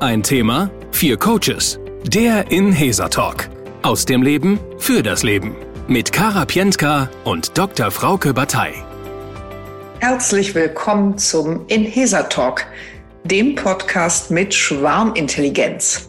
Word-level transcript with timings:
Ein 0.00 0.22
Thema, 0.22 0.70
vier 0.92 1.16
Coaches. 1.16 1.80
Der 2.04 2.52
Inhesa 2.52 3.08
Talk. 3.08 3.48
Aus 3.82 4.04
dem 4.04 4.22
Leben 4.22 4.60
für 4.78 5.02
das 5.02 5.24
Leben. 5.24 5.56
Mit 5.88 6.12
Kara 6.12 6.44
Pientka 6.44 7.10
und 7.24 7.58
Dr. 7.58 7.90
Frauke 7.90 8.32
Batei. 8.32 8.74
Herzlich 9.98 10.54
willkommen 10.54 11.18
zum 11.18 11.66
Inhesa 11.66 12.22
Talk, 12.22 12.64
dem 13.24 13.56
Podcast 13.56 14.30
mit 14.30 14.54
Schwarmintelligenz. 14.54 16.08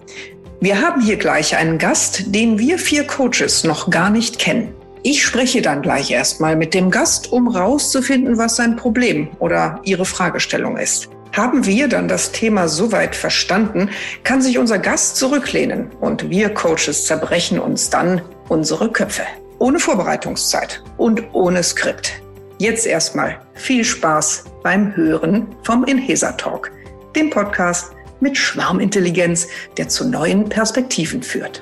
Wir 0.62 0.80
haben 0.80 1.02
hier 1.02 1.18
gleich 1.18 1.56
einen 1.56 1.80
Gast, 1.80 2.26
den 2.28 2.60
wir 2.60 2.78
vier 2.78 3.08
Coaches 3.08 3.64
noch 3.64 3.90
gar 3.90 4.12
nicht 4.12 4.38
kennen. 4.38 4.76
Ich 5.02 5.24
spreche 5.24 5.64
dann 5.64 5.82
gleich 5.82 6.12
erstmal 6.12 6.56
mit 6.56 6.76
dem 6.76 6.92
Gast, 6.92 7.32
um 7.32 7.48
rauszufinden, 7.48 8.38
was 8.38 8.56
sein 8.56 8.76
Problem 8.76 9.30
oder 9.40 9.82
ihre 9.84 10.06
Fragestellung 10.06 10.78
ist. 10.78 11.10
Haben 11.34 11.66
wir 11.66 11.88
dann 11.88 12.08
das 12.08 12.32
Thema 12.32 12.68
soweit 12.68 13.16
verstanden, 13.16 13.90
kann 14.24 14.42
sich 14.42 14.58
unser 14.58 14.80
Gast 14.80 15.16
zurücklehnen 15.18 15.92
und 16.00 16.30
wir 16.30 16.50
Coaches 16.54 17.06
zerbrechen 17.06 17.60
uns 17.60 17.90
dann 17.90 18.22
unsere 18.48 18.92
Köpfe. 18.92 19.24
Ohne 19.60 19.80
Vorbereitungszeit 19.80 20.84
und 20.98 21.24
ohne 21.34 21.62
Skript. 21.62 22.14
Jetzt 22.58 22.88
erstmal 22.88 23.40
viel 23.54 23.84
Spaß 23.84 24.46
beim 24.64 24.96
Hören 24.96 25.48
vom 25.64 25.86
Inhesa 25.86 26.32
Talk, 26.34 26.72
dem 27.16 27.30
Podcast 27.30 27.92
mit 28.20 28.38
Schwarmintelligenz, 28.38 29.48
der 29.78 29.88
zu 29.88 30.10
neuen 30.10 30.50
Perspektiven 30.50 31.24
führt. 31.24 31.62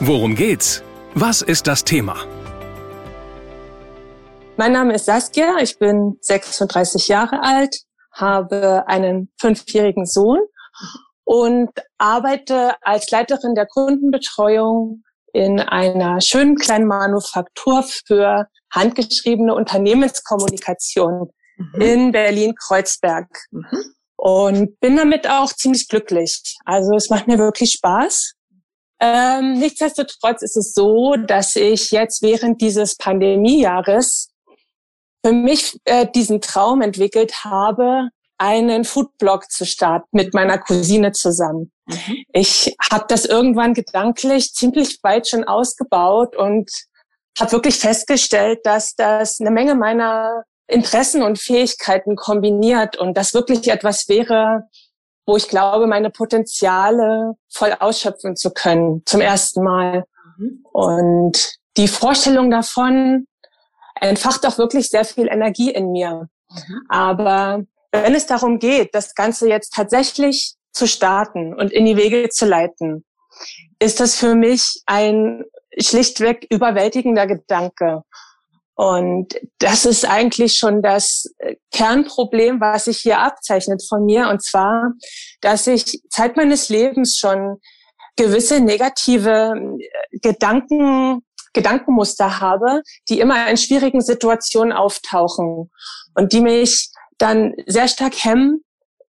Worum 0.00 0.34
geht's? 0.34 0.82
Was 1.14 1.42
ist 1.42 1.66
das 1.66 1.84
Thema? 1.84 2.16
Mein 4.56 4.72
Name 4.72 4.94
ist 4.94 5.06
Saskia, 5.06 5.56
ich 5.60 5.78
bin 5.78 6.16
36 6.20 7.08
Jahre 7.08 7.42
alt, 7.42 7.82
habe 8.12 8.84
einen 8.86 9.30
fünfjährigen 9.40 10.06
Sohn 10.06 10.40
und 11.24 11.70
arbeite 11.98 12.74
als 12.82 13.10
Leiterin 13.10 13.54
der 13.54 13.66
Kundenbetreuung 13.66 15.02
in 15.32 15.60
einer 15.60 16.20
schönen 16.20 16.56
kleinen 16.56 16.86
Manufaktur 16.86 17.84
für 18.06 18.48
handgeschriebene 18.70 19.54
Unternehmenskommunikation 19.54 21.30
mhm. 21.56 21.80
in 21.80 22.12
Berlin-Kreuzberg. 22.12 23.28
Mhm. 23.50 23.94
Und 24.16 24.78
bin 24.78 24.96
damit 24.96 25.28
auch 25.28 25.52
ziemlich 25.52 25.88
glücklich. 25.88 26.56
Also 26.64 26.94
es 26.94 27.10
macht 27.10 27.26
mir 27.26 27.38
wirklich 27.38 27.72
Spaß. 27.72 28.34
Ähm, 29.00 29.54
nichtsdestotrotz 29.54 30.42
ist 30.42 30.56
es 30.56 30.74
so, 30.74 31.16
dass 31.16 31.56
ich 31.56 31.90
jetzt 31.90 32.22
während 32.22 32.60
dieses 32.60 32.96
Pandemiejahres 32.96 34.28
für 35.24 35.32
mich 35.32 35.78
äh, 35.84 36.06
diesen 36.06 36.40
Traum 36.40 36.82
entwickelt 36.82 37.44
habe, 37.44 38.08
einen 38.38 38.84
Foodblog 38.84 39.50
zu 39.50 39.64
starten 39.64 40.08
mit 40.10 40.34
meiner 40.34 40.58
Cousine 40.58 41.12
zusammen. 41.12 41.70
Mhm. 41.86 42.24
Ich 42.32 42.74
habe 42.90 43.04
das 43.08 43.24
irgendwann 43.24 43.72
gedanklich 43.72 44.52
ziemlich 44.52 44.98
weit 45.02 45.28
schon 45.28 45.44
ausgebaut 45.44 46.34
und 46.34 46.70
habe 47.38 47.52
wirklich 47.52 47.78
festgestellt, 47.78 48.60
dass 48.64 48.94
das 48.96 49.40
eine 49.40 49.52
Menge 49.52 49.74
meiner 49.74 50.42
Interessen 50.66 51.22
und 51.22 51.38
Fähigkeiten 51.38 52.16
kombiniert 52.16 52.96
und 52.96 53.16
das 53.16 53.32
wirklich 53.32 53.68
etwas 53.68 54.08
wäre, 54.08 54.64
wo 55.26 55.36
ich 55.36 55.48
glaube, 55.48 55.86
meine 55.86 56.10
Potenziale 56.10 57.34
voll 57.48 57.74
ausschöpfen 57.78 58.34
zu 58.34 58.50
können, 58.50 59.02
zum 59.06 59.20
ersten 59.20 59.62
Mal. 59.62 60.04
Mhm. 60.36 60.64
Und 60.72 61.58
die 61.76 61.88
Vorstellung 61.88 62.50
davon 62.50 63.26
entfacht 64.08 64.46
auch 64.46 64.58
wirklich 64.58 64.88
sehr 64.90 65.04
viel 65.04 65.28
Energie 65.28 65.70
in 65.70 65.92
mir. 65.92 66.28
Mhm. 66.50 66.86
Aber 66.88 67.64
wenn 67.92 68.14
es 68.14 68.26
darum 68.26 68.58
geht, 68.58 68.94
das 68.94 69.14
Ganze 69.14 69.48
jetzt 69.48 69.74
tatsächlich 69.74 70.54
zu 70.72 70.86
starten 70.86 71.54
und 71.54 71.72
in 71.72 71.84
die 71.84 71.96
Wege 71.96 72.28
zu 72.30 72.46
leiten, 72.46 73.04
ist 73.78 74.00
das 74.00 74.16
für 74.16 74.34
mich 74.34 74.82
ein 74.86 75.44
schlichtweg 75.78 76.46
überwältigender 76.50 77.26
Gedanke. 77.26 78.02
Und 78.74 79.38
das 79.58 79.84
ist 79.84 80.08
eigentlich 80.08 80.54
schon 80.56 80.82
das 80.82 81.32
Kernproblem, 81.72 82.60
was 82.60 82.86
sich 82.86 82.98
hier 82.98 83.18
abzeichnet 83.18 83.82
von 83.86 84.04
mir. 84.04 84.28
Und 84.28 84.42
zwar, 84.42 84.92
dass 85.40 85.66
ich 85.66 86.02
Zeit 86.08 86.36
meines 86.36 86.68
Lebens 86.68 87.18
schon 87.18 87.58
gewisse 88.16 88.60
negative 88.60 89.54
äh, 89.54 90.18
Gedanken, 90.18 91.22
Gedankenmuster 91.52 92.40
habe, 92.40 92.82
die 93.08 93.20
immer 93.20 93.48
in 93.48 93.56
schwierigen 93.56 94.00
Situationen 94.00 94.72
auftauchen 94.72 95.70
und 96.14 96.32
die 96.32 96.40
mich 96.40 96.90
dann 97.18 97.54
sehr 97.66 97.88
stark 97.88 98.14
hemmen, 98.24 98.64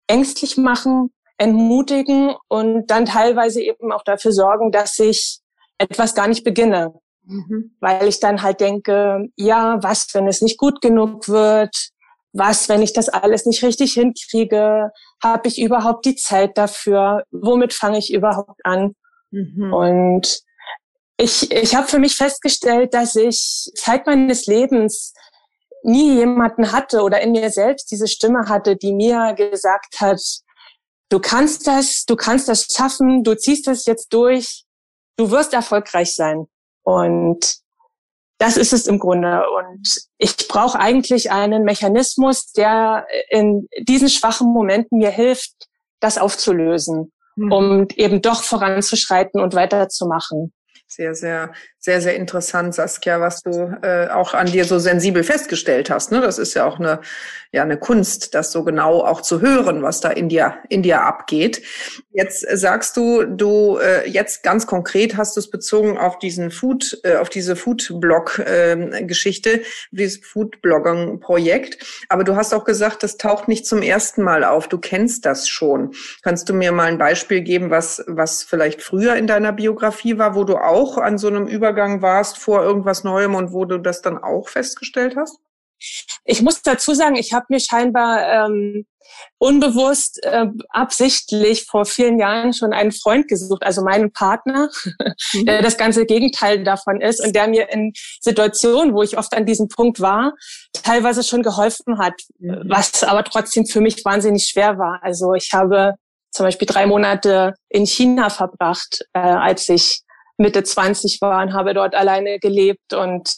ängstlich 0.07 0.57
machen, 0.57 1.13
entmutigen 1.39 2.35
und 2.49 2.87
dann 2.87 3.07
teilweise 3.07 3.63
eben 3.63 3.93
auch 3.93 4.05
dafür 4.05 4.33
sorgen, 4.33 4.71
dass 4.71 4.99
ich 4.99 5.41
etwas 5.79 6.15
gar 6.15 6.29
nicht 6.29 6.45
beginne. 6.45 6.95
Mhm. 7.25 7.77
Weil 7.81 8.09
ich 8.09 8.21
dann 8.21 8.43
halt 8.43 8.61
denke, 8.61 9.29
ja, 9.37 9.83
was, 9.83 10.09
wenn 10.13 10.27
es 10.27 10.43
nicht 10.43 10.59
gut 10.59 10.81
genug 10.81 11.29
wird? 11.29 11.91
Was, 12.33 12.69
wenn 12.69 12.83
ich 12.83 12.93
das 12.93 13.09
alles 13.09 13.47
nicht 13.47 13.63
richtig 13.63 13.93
hinkriege? 13.95 14.91
Habe 15.23 15.49
ich 15.49 15.61
überhaupt 15.61 16.05
die 16.05 16.17
Zeit 16.17 16.57
dafür? 16.57 17.25
Womit 17.31 17.73
fange 17.73 17.99
ich 17.99 18.13
überhaupt 18.13 18.61
an? 18.65 18.95
Mhm. 19.31 19.73
Und 19.73 20.41
ich, 21.17 21.51
ich 21.53 21.75
habe 21.75 21.87
für 21.87 21.99
mich 21.99 22.17
festgestellt, 22.17 22.95
dass 22.95 23.17
ich 23.17 23.71
Zeit 23.77 24.07
meines 24.07 24.47
Lebens 24.47 25.13
nie 25.83 26.15
jemanden 26.17 26.73
hatte 26.73 27.03
oder 27.03 27.21
in 27.21 27.33
mir 27.33 27.51
selbst 27.51 27.91
diese 27.91 28.09
Stimme 28.09 28.49
hatte, 28.49 28.77
die 28.77 28.93
mir 28.93 29.35
gesagt 29.35 30.01
hat, 30.01 30.21
du 31.09 31.21
kannst 31.21 31.67
das, 31.67 32.05
du 32.07 32.17
kannst 32.17 32.49
das 32.49 32.67
schaffen, 32.73 33.23
du 33.25 33.37
ziehst 33.37 33.67
das 33.67 33.87
jetzt 33.87 34.13
durch, 34.13 34.65
du 35.17 35.31
wirst 35.31 35.53
erfolgreich 35.53 36.15
sein. 36.15 36.47
Und 36.83 37.57
das 38.39 38.57
ist 38.57 38.73
es 38.73 38.87
im 38.87 38.99
Grunde. 38.99 39.43
Und 39.57 39.89
ich 40.19 40.37
brauche 40.49 40.79
eigentlich 40.79 41.31
einen 41.31 41.65
Mechanismus, 41.65 42.53
der 42.53 43.07
in 43.29 43.69
diesen 43.79 44.09
schwachen 44.09 44.53
Momenten 44.53 44.99
mir 44.99 45.11
hilft, 45.11 45.53
das 46.01 46.19
aufzulösen, 46.19 47.13
mhm. 47.37 47.53
um 47.53 47.87
eben 47.95 48.23
doch 48.23 48.43
voranzuschreiten 48.43 49.41
und 49.41 49.55
weiterzumachen. 49.55 50.53
Sehr, 50.95 51.15
sehr, 51.15 51.55
sehr, 51.79 52.03
sehr 52.03 52.17
interessant, 52.17 52.75
Saskia, 52.75 53.19
was 53.19 53.43
du 53.43 53.79
äh, 53.81 54.09
auch 54.09 54.35
an 54.35 54.47
dir 54.47 54.67
so 54.67 54.79
sensibel 54.79 55.25
festgestellt 55.25 55.89
hast. 55.89 56.13
Ne? 56.13 56.21
Das 56.21 56.39
ist 56.39 56.53
ja 56.53 56.67
auch 56.67 56.79
eine, 56.79 57.01
ja, 57.51 57.63
eine 57.63 57.79
Kunst, 57.79 58.35
das 58.35 58.53
so 58.53 58.63
genau 58.63 59.03
auch 59.03 59.23
zu 59.23 59.41
hören, 59.41 59.83
was 59.83 60.01
da 60.01 60.11
in 60.11 60.29
dir, 60.29 60.59
in 60.69 60.83
dir 60.83 61.01
abgeht. 61.01 61.63
Jetzt 62.13 62.47
sagst 62.47 62.99
du, 62.99 63.25
du 63.25 63.79
äh, 63.79 64.07
jetzt 64.07 64.43
ganz 64.43 64.67
konkret 64.67 65.17
hast 65.17 65.35
du 65.35 65.41
es 65.41 65.49
bezogen 65.49 65.97
auf 65.97 66.19
diesen 66.19 66.51
Food, 66.51 67.01
äh, 67.05 67.17
auf 67.17 67.31
diese 67.31 67.57
Food-Blog-Geschichte, 67.57 69.51
äh, 69.51 69.65
dieses 69.93 70.23
Food-Blogging-Projekt. 70.27 72.05
Aber 72.11 72.25
du 72.25 72.37
hast 72.37 72.53
auch 72.53 72.65
gesagt, 72.65 73.03
das 73.03 73.17
taucht 73.17 73.49
nicht 73.49 73.65
zum 73.65 73.81
ersten 73.81 74.23
Mal 74.23 74.45
auf. 74.45 74.69
Du 74.69 74.77
kennst 74.77 75.25
das 75.25 75.49
schon. 75.49 75.95
Kannst 76.23 76.51
du 76.51 76.53
mir 76.53 76.71
mal 76.71 76.89
ein 76.89 76.99
Beispiel 76.99 77.41
geben, 77.41 77.71
was, 77.71 78.05
was 78.07 78.43
vielleicht 78.43 78.83
früher 78.83 79.17
in 79.17 79.27
deiner 79.27 79.53
Biografie 79.53 80.19
war, 80.19 80.35
wo 80.35 80.45
du 80.45 80.59
auch 80.59 80.82
auch 80.83 80.99
an 80.99 81.19
so 81.19 81.29
einem 81.29 81.47
Übergang 81.47 82.03
warst 82.03 82.39
vor 82.39 82.63
irgendwas 82.63 83.05
Neuem 83.05 83.35
und 83.35 83.53
wo 83.53 83.65
du 83.65 83.79
das 83.79 84.03
dann 84.03 84.19
auch 84.19 84.49
festgestellt 84.49 85.17
hast? 85.17 85.39
Ich 86.25 86.43
muss 86.43 86.63
dazu 86.63 86.95
sagen, 86.95 87.17
ich 87.17 87.33
habe 87.33 87.47
mir 87.49 87.59
scheinbar 87.59 88.47
ähm, 88.47 88.87
unbewusst, 89.39 90.23
äh, 90.25 90.47
absichtlich 90.69 91.67
vor 91.67 91.85
vielen 91.85 92.19
Jahren 92.19 92.53
schon 92.53 92.73
einen 92.73 92.93
Freund 92.93 93.27
gesucht, 93.29 93.65
also 93.65 93.83
meinen 93.83 94.13
Partner, 94.13 94.71
mhm. 95.33 95.47
der 95.47 95.63
das 95.63 95.77
ganze 95.77 96.07
Gegenteil 96.07 96.63
davon 96.63 97.01
ist 97.01 97.25
und 97.25 97.35
der 97.35 97.49
mir 97.49 97.69
in 97.73 97.93
Situationen, 98.21 98.95
wo 98.95 99.03
ich 99.03 99.19
oft 99.19 99.35
an 99.35 99.47
diesem 99.47 99.69
Punkt 99.69 100.01
war, 100.01 100.35
teilweise 100.73 101.25
schon 101.25 101.43
geholfen 101.43 101.99
hat, 101.99 102.15
mhm. 102.39 102.63
was 102.69 103.03
aber 103.03 103.25
trotzdem 103.25 103.67
für 103.67 103.81
mich 103.81 104.05
wahnsinnig 104.05 104.47
schwer 104.47 104.79
war. 104.79 105.01
Also 105.03 105.35
ich 105.35 105.51
habe 105.53 105.95
zum 106.31 106.47
Beispiel 106.47 106.67
drei 106.67 106.87
Monate 106.87 107.55
in 107.69 107.87
China 107.87 108.31
verbracht, 108.31 109.05
äh, 109.13 109.19
als 109.19 109.69
ich 109.69 110.03
Mitte 110.43 110.63
20 110.63 111.21
war 111.21 111.43
und 111.43 111.55
habe 111.55 111.73
dort 111.75 111.95
alleine 111.95 112.39
gelebt 112.39 112.93
und 112.93 113.31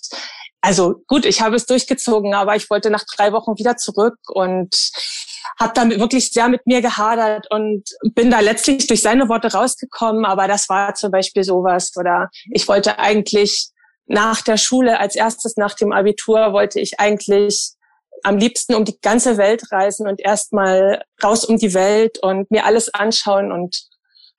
also 0.60 1.02
gut, 1.06 1.26
ich 1.26 1.42
habe 1.42 1.56
es 1.56 1.66
durchgezogen, 1.66 2.32
aber 2.32 2.56
ich 2.56 2.70
wollte 2.70 2.88
nach 2.88 3.04
drei 3.04 3.32
Wochen 3.32 3.58
wieder 3.58 3.76
zurück 3.76 4.16
und 4.28 4.74
habe 5.60 5.74
dann 5.74 5.90
wirklich 5.90 6.32
sehr 6.32 6.48
mit 6.48 6.66
mir 6.66 6.80
gehadert 6.80 7.46
und 7.50 7.84
bin 8.14 8.30
da 8.30 8.40
letztlich 8.40 8.86
durch 8.86 9.02
seine 9.02 9.28
Worte 9.28 9.52
rausgekommen. 9.52 10.24
Aber 10.24 10.48
das 10.48 10.68
war 10.70 10.94
zum 10.94 11.10
Beispiel 11.10 11.44
sowas. 11.44 11.92
Oder 11.96 12.30
ich 12.50 12.66
wollte 12.66 12.98
eigentlich 12.98 13.68
nach 14.06 14.40
der 14.40 14.56
Schule, 14.56 14.98
als 14.98 15.16
erstes 15.16 15.56
nach 15.56 15.74
dem 15.74 15.92
Abitur, 15.92 16.52
wollte 16.52 16.80
ich 16.80 16.98
eigentlich 16.98 17.72
am 18.22 18.38
liebsten 18.38 18.74
um 18.74 18.84
die 18.84 18.98
ganze 19.00 19.36
Welt 19.36 19.70
reisen 19.70 20.08
und 20.08 20.20
erstmal 20.20 21.02
raus 21.22 21.44
um 21.44 21.58
die 21.58 21.74
Welt 21.74 22.18
und 22.22 22.50
mir 22.50 22.64
alles 22.64 22.92
anschauen 22.92 23.52
und 23.52 23.82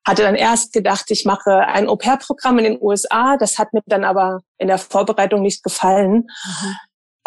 hatte 0.05 0.21
dann 0.21 0.35
erst 0.35 0.71
gedacht, 0.73 1.05
ich 1.09 1.25
mache 1.25 1.65
ein 1.67 1.87
Au-pair-Programm 1.87 2.59
in 2.59 2.65
den 2.65 2.81
USA. 2.81 3.37
Das 3.37 3.57
hat 3.57 3.73
mir 3.73 3.81
dann 3.85 4.03
aber 4.03 4.41
in 4.57 4.67
der 4.67 4.77
Vorbereitung 4.77 5.41
nicht 5.41 5.63
gefallen. 5.63 6.27
Mhm. 6.27 6.75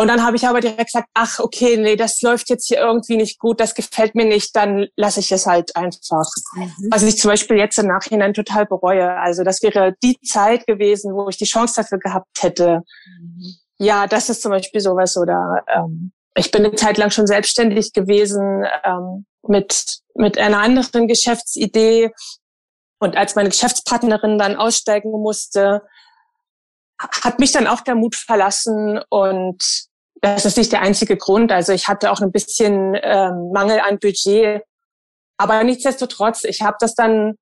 Und 0.01 0.07
dann 0.07 0.25
habe 0.25 0.37
ich 0.37 0.47
aber 0.47 0.61
direkt 0.61 0.87
gesagt, 0.87 1.09
ach, 1.13 1.41
okay, 1.41 1.77
nee, 1.77 1.97
das 1.97 2.23
läuft 2.23 2.51
jetzt 2.51 2.69
hier 2.69 2.79
irgendwie 2.79 3.17
nicht 3.17 3.41
gut, 3.41 3.59
das 3.59 3.75
gefällt 3.75 4.15
mir 4.15 4.27
nicht, 4.27 4.55
dann 4.55 4.87
lasse 4.95 5.19
ich 5.19 5.33
es 5.33 5.45
halt 5.45 5.75
einfach. 5.75 6.25
Mhm. 6.55 6.89
Was 6.93 7.03
ich 7.03 7.19
zum 7.19 7.31
Beispiel 7.33 7.57
jetzt 7.57 7.79
im 7.81 7.89
Nachhinein 7.89 8.33
total 8.33 8.65
bereue. 8.65 9.11
Also 9.19 9.43
das 9.43 9.61
wäre 9.61 9.97
die 10.05 10.17
Zeit 10.21 10.69
gewesen, 10.69 11.15
wo 11.15 11.29
ich 11.29 11.37
die 11.37 11.47
Chance 11.47 11.75
dafür 11.83 11.99
gehabt 11.99 12.29
hätte. 12.41 12.83
Mhm. 13.09 13.57
Ja, 13.79 14.07
das 14.07 14.31
ist 14.31 14.43
zum 14.43 14.53
Beispiel 14.53 14.81
sowas. 14.81 15.17
Oder 15.17 15.65
ähm, 15.67 16.13
ich 16.37 16.53
bin 16.53 16.65
eine 16.65 16.77
Zeit 16.77 16.97
lang 16.97 17.11
schon 17.11 17.27
selbstständig 17.27 17.93
gewesen 17.93 18.65
ähm, 18.85 19.27
mit, 19.43 19.99
mit 20.15 20.39
einer 20.39 20.59
anderen 20.59 21.09
Geschäftsidee. 21.09 22.13
Und 22.99 23.17
als 23.17 23.35
meine 23.35 23.49
Geschäftspartnerin 23.49 24.39
dann 24.39 24.57
aussteigen 24.57 25.11
musste, 25.11 25.83
hat 27.01 27.39
mich 27.39 27.53
dann 27.53 27.67
auch 27.67 27.81
der 27.81 27.95
Mut 27.95 28.17
verlassen 28.17 29.01
und 29.09 29.63
das 30.21 30.45
ist 30.45 30.57
nicht 30.57 30.73
der 30.73 30.83
einzige 30.83 31.17
Grund. 31.17 31.53
Also 31.53 31.73
ich 31.73 31.87
hatte 31.87 32.11
auch 32.11 32.21
ein 32.21 32.33
bisschen 32.33 32.97
ähm, 33.01 33.51
Mangel 33.53 33.79
an 33.81 34.01
Budget, 34.01 34.63
aber 35.37 35.63
nichtsdestotrotz, 35.63 36.43
ich 36.43 36.63
habe 36.63 36.77
das 36.81 36.95
dann 36.95 37.37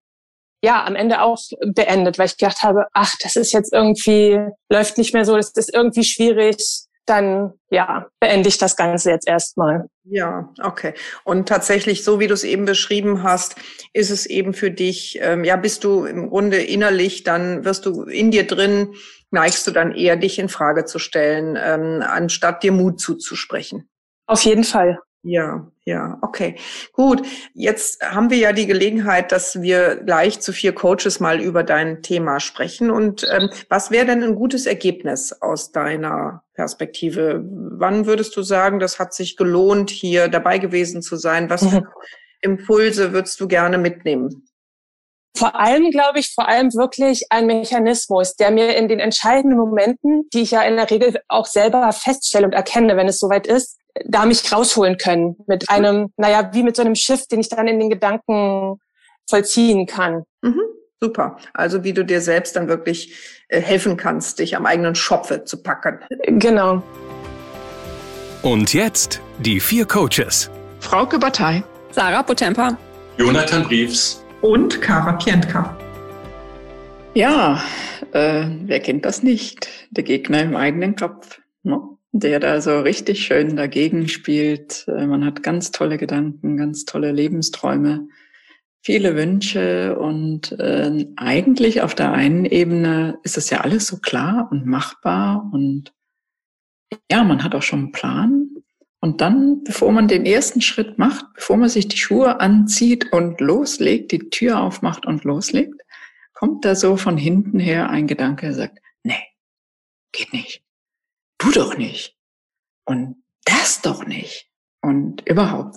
ja 0.63 0.85
am 0.85 0.95
Ende 0.95 1.23
auch 1.23 1.41
beendet, 1.75 2.19
weil 2.19 2.27
ich 2.27 2.37
gedacht 2.37 2.63
habe, 2.63 2.87
ach, 2.93 3.15
das 3.23 3.37
ist 3.37 3.53
jetzt 3.53 3.73
irgendwie 3.73 4.39
läuft 4.71 4.99
nicht 4.99 5.15
mehr 5.15 5.25
so, 5.25 5.37
das 5.37 5.53
ist 5.53 5.73
irgendwie 5.73 6.05
schwierig 6.05 6.87
dann 7.07 7.53
ja, 7.71 8.07
beende 8.21 8.49
ich 8.49 8.59
das 8.59 8.77
Ganze 8.77 9.11
jetzt 9.11 9.27
erstmal. 9.27 9.87
Ja, 10.05 10.53
okay. 10.63 10.95
Und 11.25 11.49
tatsächlich, 11.49 12.05
so 12.05 12.21
wie 12.21 12.27
du 12.27 12.35
es 12.35 12.45
eben 12.45 12.65
beschrieben 12.65 13.23
hast, 13.23 13.57
ist 13.93 14.11
es 14.11 14.27
eben 14.27 14.55
für 14.55 14.71
dich, 14.71 15.19
ähm, 15.21 15.45
ja, 15.45 15.57
bist 15.57 15.85
du 15.85 16.05
im 16.05 16.29
Grunde 16.29 16.59
innerlich, 16.63 17.25
dann 17.25 17.65
wirst 17.65 17.87
du 17.87 18.05
in 18.05 18.31
dir 18.31 18.47
drin, 18.47 18.95
neigst 19.31 19.67
du 19.67 19.71
dann 19.71 19.93
eher, 19.93 20.17
dich 20.17 20.39
in 20.39 20.49
Frage 20.49 20.85
zu 20.85 20.99
stellen, 20.99 21.59
ähm, 21.61 22.03
anstatt 22.07 22.63
dir 22.63 22.73
Mut 22.73 23.01
zuzusprechen. 23.01 23.89
Auf 24.27 24.43
jeden 24.43 24.65
Fall. 24.65 24.99
Ja, 25.29 25.67
ja, 25.85 26.19
okay. 26.23 26.55
Gut. 26.93 27.27
Jetzt 27.53 28.01
haben 28.01 28.31
wir 28.31 28.39
ja 28.39 28.53
die 28.53 28.69
Gelegenheit, 28.69 29.33
dass 29.33 29.61
wir 29.61 29.97
gleich 29.97 30.39
zu 30.39 30.53
vier 30.53 30.73
Coaches 30.73 31.19
mal 31.19 31.41
über 31.41 31.65
dein 31.65 32.01
Thema 32.01 32.39
sprechen. 32.39 32.93
Und 32.93 33.27
ähm, 33.29 33.51
was 33.69 33.91
wäre 33.91 34.07
denn 34.07 34.23
ein 34.23 34.37
gutes 34.37 34.67
Ergebnis 34.67 35.33
aus 35.33 35.73
deiner 35.73 36.45
Perspektive? 36.55 37.45
Wann 37.45 38.07
würdest 38.07 38.37
du 38.37 38.43
sagen, 38.43 38.79
das 38.79 39.01
hat 39.01 39.15
sich 39.15 39.37
gelohnt, 39.37 39.91
hier 39.91 40.29
dabei 40.29 40.59
gewesen 40.59 41.03
zu 41.03 41.17
sein? 41.17 41.51
Was 41.51 41.67
für 41.67 41.83
Impulse 42.41 43.13
würdest 43.13 43.41
du 43.41 43.49
gerne 43.49 43.79
mitnehmen? 43.79 44.47
Vor 45.37 45.57
allem, 45.57 45.91
glaube 45.91 46.21
ich, 46.21 46.33
vor 46.33 46.47
allem 46.47 46.73
wirklich 46.73 47.25
ein 47.31 47.47
Mechanismus, 47.47 48.37
der 48.37 48.53
mir 48.53 48.77
in 48.77 48.87
den 48.87 49.01
entscheidenden 49.01 49.59
Momenten, 49.59 50.29
die 50.33 50.43
ich 50.43 50.53
ja 50.53 50.63
in 50.63 50.77
der 50.77 50.89
Regel 50.89 51.21
auch 51.27 51.47
selber 51.47 51.93
feststelle 51.93 52.47
und 52.47 52.53
erkenne, 52.53 52.97
wenn 52.97 53.09
es 53.09 53.19
soweit 53.19 53.49
ist, 53.49 53.77
da 54.05 54.27
mich 54.27 54.53
rausholen 54.53 54.97
können 54.99 55.37
mit 55.47 55.71
einem, 55.71 56.13
naja, 56.17 56.51
wie 56.53 56.63
mit 56.63 56.77
so 56.77 56.83
einem 56.83 56.95
Schiff, 56.95 57.27
den 57.27 57.41
ich 57.41 57.49
dann 57.49 57.69
in 57.69 57.79
den 57.79 57.91
Gedanken 57.91 58.79
vollziehen 59.29 59.87
kann. 59.87 60.25
Mhm. 60.43 60.63
Super. 61.01 61.37
Also 61.53 61.85
wie 61.85 61.93
du 61.93 62.05
dir 62.05 62.21
selbst 62.21 62.57
dann 62.57 62.69
wirklich 62.69 63.15
äh, 63.49 63.61
helfen 63.61 63.97
kannst, 63.97 64.39
dich 64.39 64.57
am 64.57 64.65
eigenen 64.65 64.95
Schopfe 64.95 65.45
zu 65.45 65.63
packen. 65.63 66.01
Genau. 66.27 66.83
Und 68.43 68.73
jetzt 68.73 69.21
die 69.39 69.61
vier 69.61 69.85
Coaches. 69.87 70.51
Frauke 70.81 71.19
Batei. 71.19 71.63
Sarah 71.91 72.23
Potempa. 72.23 72.79
Jonathan 73.19 73.65
Briefs. 73.65 74.25
Und 74.41 74.81
Kara 74.81 75.13
Pientka. 75.13 75.77
Ja, 77.15 77.63
äh, 78.13 78.45
wer 78.65 78.81
kennt 78.81 79.05
das 79.05 79.23
nicht? 79.23 79.69
Der 79.91 80.05
Gegner 80.05 80.43
im 80.43 80.55
eigenen 80.55 80.97
Kopf. 80.97 81.41
No? 81.63 81.96
Der 82.21 82.41
da 82.41 82.61
so 82.61 82.81
richtig 82.81 83.25
schön 83.25 83.57
dagegen 83.57 84.09
spielt. 84.09 84.87
Äh, 84.89 85.07
man 85.07 85.25
hat 85.25 85.43
ganz 85.43 85.71
tolle 85.71 85.99
Gedanken, 85.99 86.57
ganz 86.57 86.85
tolle 86.85 87.13
Lebensträume, 87.13 88.09
viele 88.83 89.17
Wünsche 89.17 89.99
und 89.99 90.53
äh, 90.53 91.07
eigentlich 91.17 91.83
auf 91.83 91.95
der 91.95 92.13
einen 92.13 92.45
Ebene 92.45 93.19
ist 93.23 93.37
es 93.37 93.51
ja 93.51 93.63
alles 93.63 93.87
so 93.87 93.99
klar 93.99 94.49
und 94.51 94.67
machbar 94.67 95.49
und 95.53 95.93
ja, 97.11 97.25
man 97.25 97.43
hat 97.43 97.55
auch 97.55 97.63
schon 97.63 97.81
einen 97.81 97.93
Plan. 97.93 98.49
Und 99.01 99.21
dann, 99.21 99.63
bevor 99.65 99.93
man 99.93 100.09
den 100.09 100.25
ersten 100.25 100.61
Schritt 100.61 100.99
macht, 100.99 101.27
bevor 101.35 101.57
man 101.57 101.69
sich 101.69 101.89
die 101.89 101.99
Schuhe 101.99 102.41
anzieht 102.41 103.13
und 103.13 103.41
loslegt, 103.41 104.11
die 104.13 104.31
Tür 104.31 104.61
aufmacht 104.61 105.07
und 105.07 105.25
loslegt, 105.25 105.81
kommt 106.33 106.65
da 106.65 106.75
so 106.75 106.97
von 106.97 107.17
hinten 107.17 107.59
her 107.59 107.91
ein 107.91 108.07
Gedanke, 108.07 108.47
der 108.47 108.55
sagt, 108.55 108.79
nee, 109.03 109.23
geht 110.13 110.33
nicht 110.33 110.66
du 111.39 111.51
doch 111.51 111.77
nicht. 111.77 112.17
Und 112.85 113.23
das 113.45 113.83
doch 113.83 114.07
nicht. 114.07 114.51
Und 114.81 115.29
überhaupt. 115.29 115.77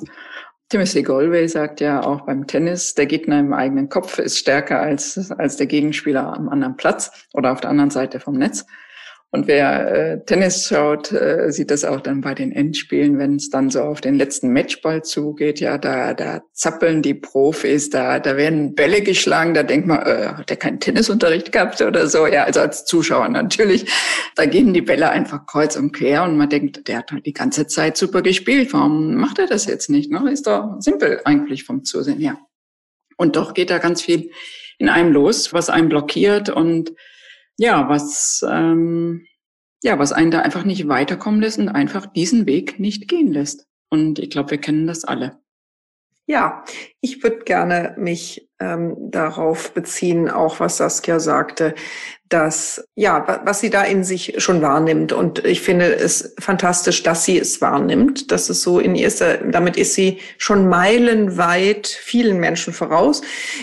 Timothy 0.69 1.01
Galway 1.01 1.47
sagt 1.47 1.81
ja 1.81 2.03
auch 2.03 2.27
beim 2.27 2.45
Tennis, 2.45 2.93
der 2.93 3.07
Gegner 3.07 3.39
im 3.39 3.53
eigenen 3.53 3.89
Kopf 3.89 4.19
ist 4.19 4.37
stärker 4.37 4.79
als, 4.79 5.31
als 5.31 5.57
der 5.57 5.65
Gegenspieler 5.65 6.31
am 6.31 6.47
anderen 6.47 6.77
Platz 6.77 7.27
oder 7.33 7.51
auf 7.51 7.61
der 7.61 7.71
anderen 7.71 7.89
Seite 7.89 8.19
vom 8.19 8.35
Netz. 8.35 8.65
Und 9.31 9.47
wer 9.47 9.93
äh, 9.93 10.25
Tennis 10.25 10.67
schaut, 10.67 11.11
äh, 11.11 11.51
sieht 11.51 11.69
das 11.69 11.85
auch 11.85 12.01
dann 12.01 12.21
bei 12.21 12.33
den 12.33 12.51
Endspielen, 12.51 13.19
wenn 13.19 13.35
es 13.35 13.51
dann 13.51 13.69
so 13.69 13.81
auf 13.81 14.01
den 14.01 14.15
letzten 14.15 14.51
Matchball 14.51 15.03
zugeht. 15.03 15.59
Ja, 15.59 15.77
da, 15.77 16.15
da 16.15 16.41
zappeln 16.53 17.03
die 17.03 17.13
Profis, 17.13 17.91
da, 17.91 18.19
da 18.19 18.37
werden 18.37 18.73
Bälle 18.73 19.03
geschlagen. 19.03 19.53
Da 19.53 19.61
denkt 19.61 19.85
man, 19.85 19.99
äh, 19.99 20.29
hat 20.35 20.49
der 20.49 20.57
keinen 20.57 20.79
Tennisunterricht 20.79 21.51
gehabt 21.51 21.79
oder 21.79 22.07
so? 22.07 22.25
Ja, 22.25 22.45
also 22.45 22.59
als 22.61 22.85
Zuschauer 22.85 23.29
natürlich. 23.29 23.85
Da 24.35 24.47
gehen 24.47 24.73
die 24.73 24.81
Bälle 24.81 25.11
einfach 25.11 25.45
kreuz 25.45 25.75
und 25.75 25.91
quer 25.91 26.23
und 26.23 26.35
man 26.35 26.49
denkt, 26.49 26.87
der 26.87 26.97
hat 26.97 27.11
halt 27.11 27.27
die 27.27 27.33
ganze 27.33 27.67
Zeit 27.67 27.97
super 27.97 28.23
gespielt. 28.23 28.73
Warum 28.73 29.13
macht 29.13 29.37
er 29.37 29.45
das 29.45 29.67
jetzt 29.67 29.91
nicht? 29.91 30.11
Ne? 30.11 30.31
Ist 30.31 30.47
doch 30.47 30.77
simpel 30.79 31.21
eigentlich 31.25 31.65
vom 31.65 31.83
Zusehen, 31.83 32.19
ja. 32.19 32.39
Und 33.15 33.35
doch 33.35 33.53
geht 33.53 33.69
da 33.69 33.77
ganz 33.77 34.01
viel 34.01 34.31
in 34.79 34.89
einem 34.89 35.11
los, 35.11 35.53
was 35.53 35.69
einen 35.69 35.89
blockiert 35.89 36.49
und 36.49 36.93
ja, 37.59 37.89
was, 37.89 38.43
ähm, 38.49 39.27
ja, 39.83 39.99
was 39.99 40.13
einen 40.13 40.31
da 40.31 40.39
einfach 40.39 40.63
nicht 40.63 40.87
weiterkommen 40.87 41.41
lässt 41.41 41.59
und 41.59 41.67
einfach 41.67 42.05
diesen 42.05 42.45
Weg 42.45 42.79
nicht 42.79 43.07
gehen 43.09 43.31
lässt. 43.31 43.67
Und 43.89 44.17
ich 44.17 44.29
glaube, 44.29 44.51
wir 44.51 44.57
kennen 44.59 44.87
das 44.87 45.03
alle. 45.03 45.39
Ja, 46.25 46.63
ich 47.01 47.21
würde 47.21 47.39
gerne 47.39 47.95
mich 47.97 48.49
ähm, 48.59 48.95
darauf 49.11 49.73
beziehen, 49.73 50.29
auch 50.29 50.59
was 50.59 50.77
Saskia 50.77 51.19
sagte, 51.19 51.75
dass, 52.29 52.87
ja, 52.95 53.41
was 53.43 53.59
sie 53.59 53.71
da 53.71 53.83
in 53.83 54.03
sich 54.03 54.35
schon 54.37 54.61
wahrnimmt. 54.61 55.11
Und 55.11 55.43
ich 55.45 55.61
finde 55.61 55.93
es 55.93 56.35
fantastisch, 56.39 57.01
dass 57.01 57.25
sie 57.25 57.39
es 57.39 57.59
wahrnimmt. 57.59 58.31
Das 58.31 58.49
ist 58.49 58.61
so 58.61 58.79
in 58.79 58.95
erster, 58.95 59.37
damit 59.37 59.77
ist 59.77 59.95
sie 59.95 60.19
schon 60.37 60.69
meilenweit 60.69 61.87
vielen 61.87 62.39
Menschen 62.39 62.71
voraus, 62.71 63.21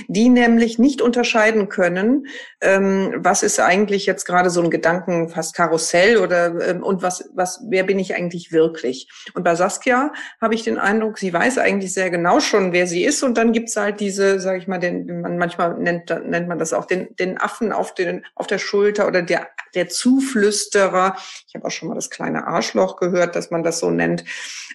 die 0.09 0.29
nämlich 0.29 0.79
nicht 0.79 1.00
unterscheiden 1.00 1.69
können, 1.69 2.26
ähm, 2.61 3.14
was 3.19 3.43
ist 3.43 3.61
eigentlich 3.61 4.07
jetzt 4.07 4.25
gerade 4.25 4.50
so 4.50 4.62
ein 4.62 4.71
Gedanken, 4.71 5.29
fast 5.29 5.55
Karussell 5.55 6.17
oder, 6.17 6.69
ähm, 6.69 6.83
und 6.83 7.02
was, 7.02 7.31
was, 7.35 7.61
wer 7.69 7.85
bin 7.85 7.99
ich 7.99 8.17
eigentlich 8.17 8.50
wirklich? 8.50 9.09
Und 9.35 9.45
bei 9.45 9.55
Saskia 9.55 10.12
habe 10.40 10.55
ich 10.55 10.64
den 10.64 10.79
Eindruck, 10.79 11.19
sie 11.19 11.33
weiß 11.33 11.59
eigentlich 11.59 11.93
sehr 11.93 12.11
genau 12.11 12.40
schon, 12.40 12.73
wer 12.73 12.87
sie 12.87 13.05
ist. 13.05 13.23
Und 13.23 13.37
dann 13.37 13.52
gibt's 13.52 13.76
halt 13.76 14.00
diese, 14.00 14.40
sage 14.40 14.59
ich 14.59 14.67
mal, 14.67 14.79
den, 14.79 15.21
man 15.21 15.38
manchmal 15.38 15.79
nennt, 15.79 16.11
nennt 16.26 16.49
man 16.49 16.59
das 16.59 16.73
auch 16.73 16.87
den, 16.87 17.14
den 17.17 17.38
Affen 17.38 17.73
auf 17.73 17.95
den, 17.95 18.25
auf 18.35 18.47
der 18.47 18.56
der 18.57 18.59
Schulter 18.59 19.07
oder 19.07 19.23
der, 19.23 19.49
der 19.75 19.89
Zuflüsterer. 19.89 21.17
Ich 21.47 21.55
habe 21.55 21.67
auch 21.67 21.71
schon 21.71 21.89
mal 21.89 21.95
das 21.95 22.09
kleine 22.09 22.47
Arschloch 22.47 22.97
gehört, 22.97 23.37
dass 23.37 23.51
man 23.51 23.63
das 23.63 23.81
so 23.81 23.91
nennt. 23.91 24.25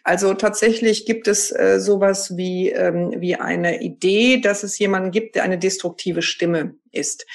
Also 0.03 0.33
tatsächlich 0.35 1.05
gibt 1.05 1.27
es 1.27 1.51
äh, 1.51 1.79
sowas 1.79 2.37
wie, 2.37 2.69
ähm, 2.69 3.15
wie 3.17 3.35
eine 3.35 3.81
Idee, 3.81 4.37
dass 4.37 4.63
es 4.63 4.77
jemanden 4.77 5.11
gibt, 5.11 5.35
der 5.35 5.43
eine 5.43 5.57
destruktive 5.57 6.21
Stimme 6.21 6.75
ist. 6.91 7.25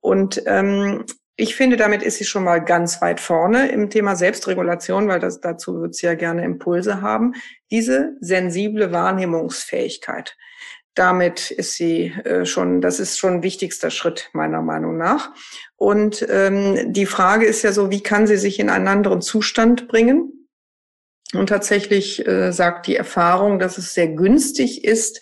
Und 0.00 0.42
ähm, 0.46 1.04
ich 1.36 1.56
finde, 1.56 1.76
damit 1.76 2.02
ist 2.02 2.18
sie 2.18 2.24
schon 2.24 2.44
mal 2.44 2.64
ganz 2.64 3.02
weit 3.02 3.20
vorne 3.20 3.68
im 3.68 3.90
Thema 3.90 4.16
Selbstregulation, 4.16 5.08
weil 5.08 5.20
das, 5.20 5.40
dazu 5.40 5.82
wird 5.82 5.94
sie 5.94 6.06
ja 6.06 6.14
gerne 6.14 6.44
Impulse 6.44 7.02
haben. 7.02 7.34
Diese 7.70 8.16
sensible 8.20 8.92
Wahrnehmungsfähigkeit 8.92 10.36
damit 10.96 11.50
ist 11.50 11.74
sie 11.74 12.06
äh, 12.24 12.44
schon, 12.44 12.80
das 12.80 12.98
ist 12.98 13.18
schon 13.18 13.34
ein 13.34 13.42
wichtigster 13.42 13.90
Schritt 13.90 14.30
meiner 14.32 14.62
Meinung 14.62 14.96
nach. 14.96 15.30
Und 15.76 16.26
ähm, 16.28 16.92
die 16.92 17.06
Frage 17.06 17.46
ist 17.46 17.62
ja 17.62 17.70
so, 17.72 17.90
wie 17.90 18.02
kann 18.02 18.26
sie 18.26 18.38
sich 18.38 18.58
in 18.58 18.70
einen 18.70 18.88
anderen 18.88 19.20
Zustand 19.20 19.88
bringen? 19.88 20.32
Und 21.34 21.48
tatsächlich 21.48 22.26
äh, 22.26 22.52
sagt 22.52 22.86
die 22.86 22.96
Erfahrung, 22.96 23.58
dass 23.58 23.78
es 23.78 23.94
sehr 23.94 24.08
günstig 24.08 24.84
ist, 24.84 25.20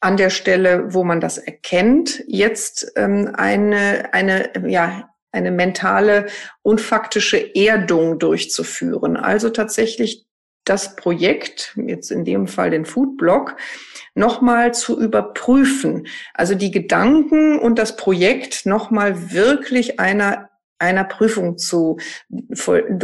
an 0.00 0.16
der 0.16 0.30
Stelle, 0.30 0.94
wo 0.94 1.04
man 1.04 1.20
das 1.20 1.38
erkennt, 1.38 2.22
jetzt 2.26 2.92
ähm, 2.96 3.32
eine, 3.34 4.14
eine, 4.14 4.50
ja, 4.66 5.10
eine 5.32 5.50
mentale 5.50 6.26
und 6.62 6.80
faktische 6.80 7.54
Erdung 7.54 8.18
durchzuführen. 8.18 9.16
Also 9.16 9.50
tatsächlich 9.50 10.26
das 10.64 10.96
Projekt, 10.96 11.76
jetzt 11.76 12.10
in 12.10 12.24
dem 12.24 12.46
Fall 12.46 12.70
den 12.70 12.84
Foodblog, 12.84 13.56
nochmal 14.20 14.72
zu 14.72 15.00
überprüfen. 15.00 16.06
Also 16.34 16.54
die 16.54 16.70
Gedanken 16.70 17.58
und 17.58 17.78
das 17.78 17.96
Projekt 17.96 18.66
nochmal 18.66 19.32
wirklich 19.32 19.98
einer 19.98 20.48
einer 20.78 21.04
Prüfung 21.04 21.58
zu 21.58 21.98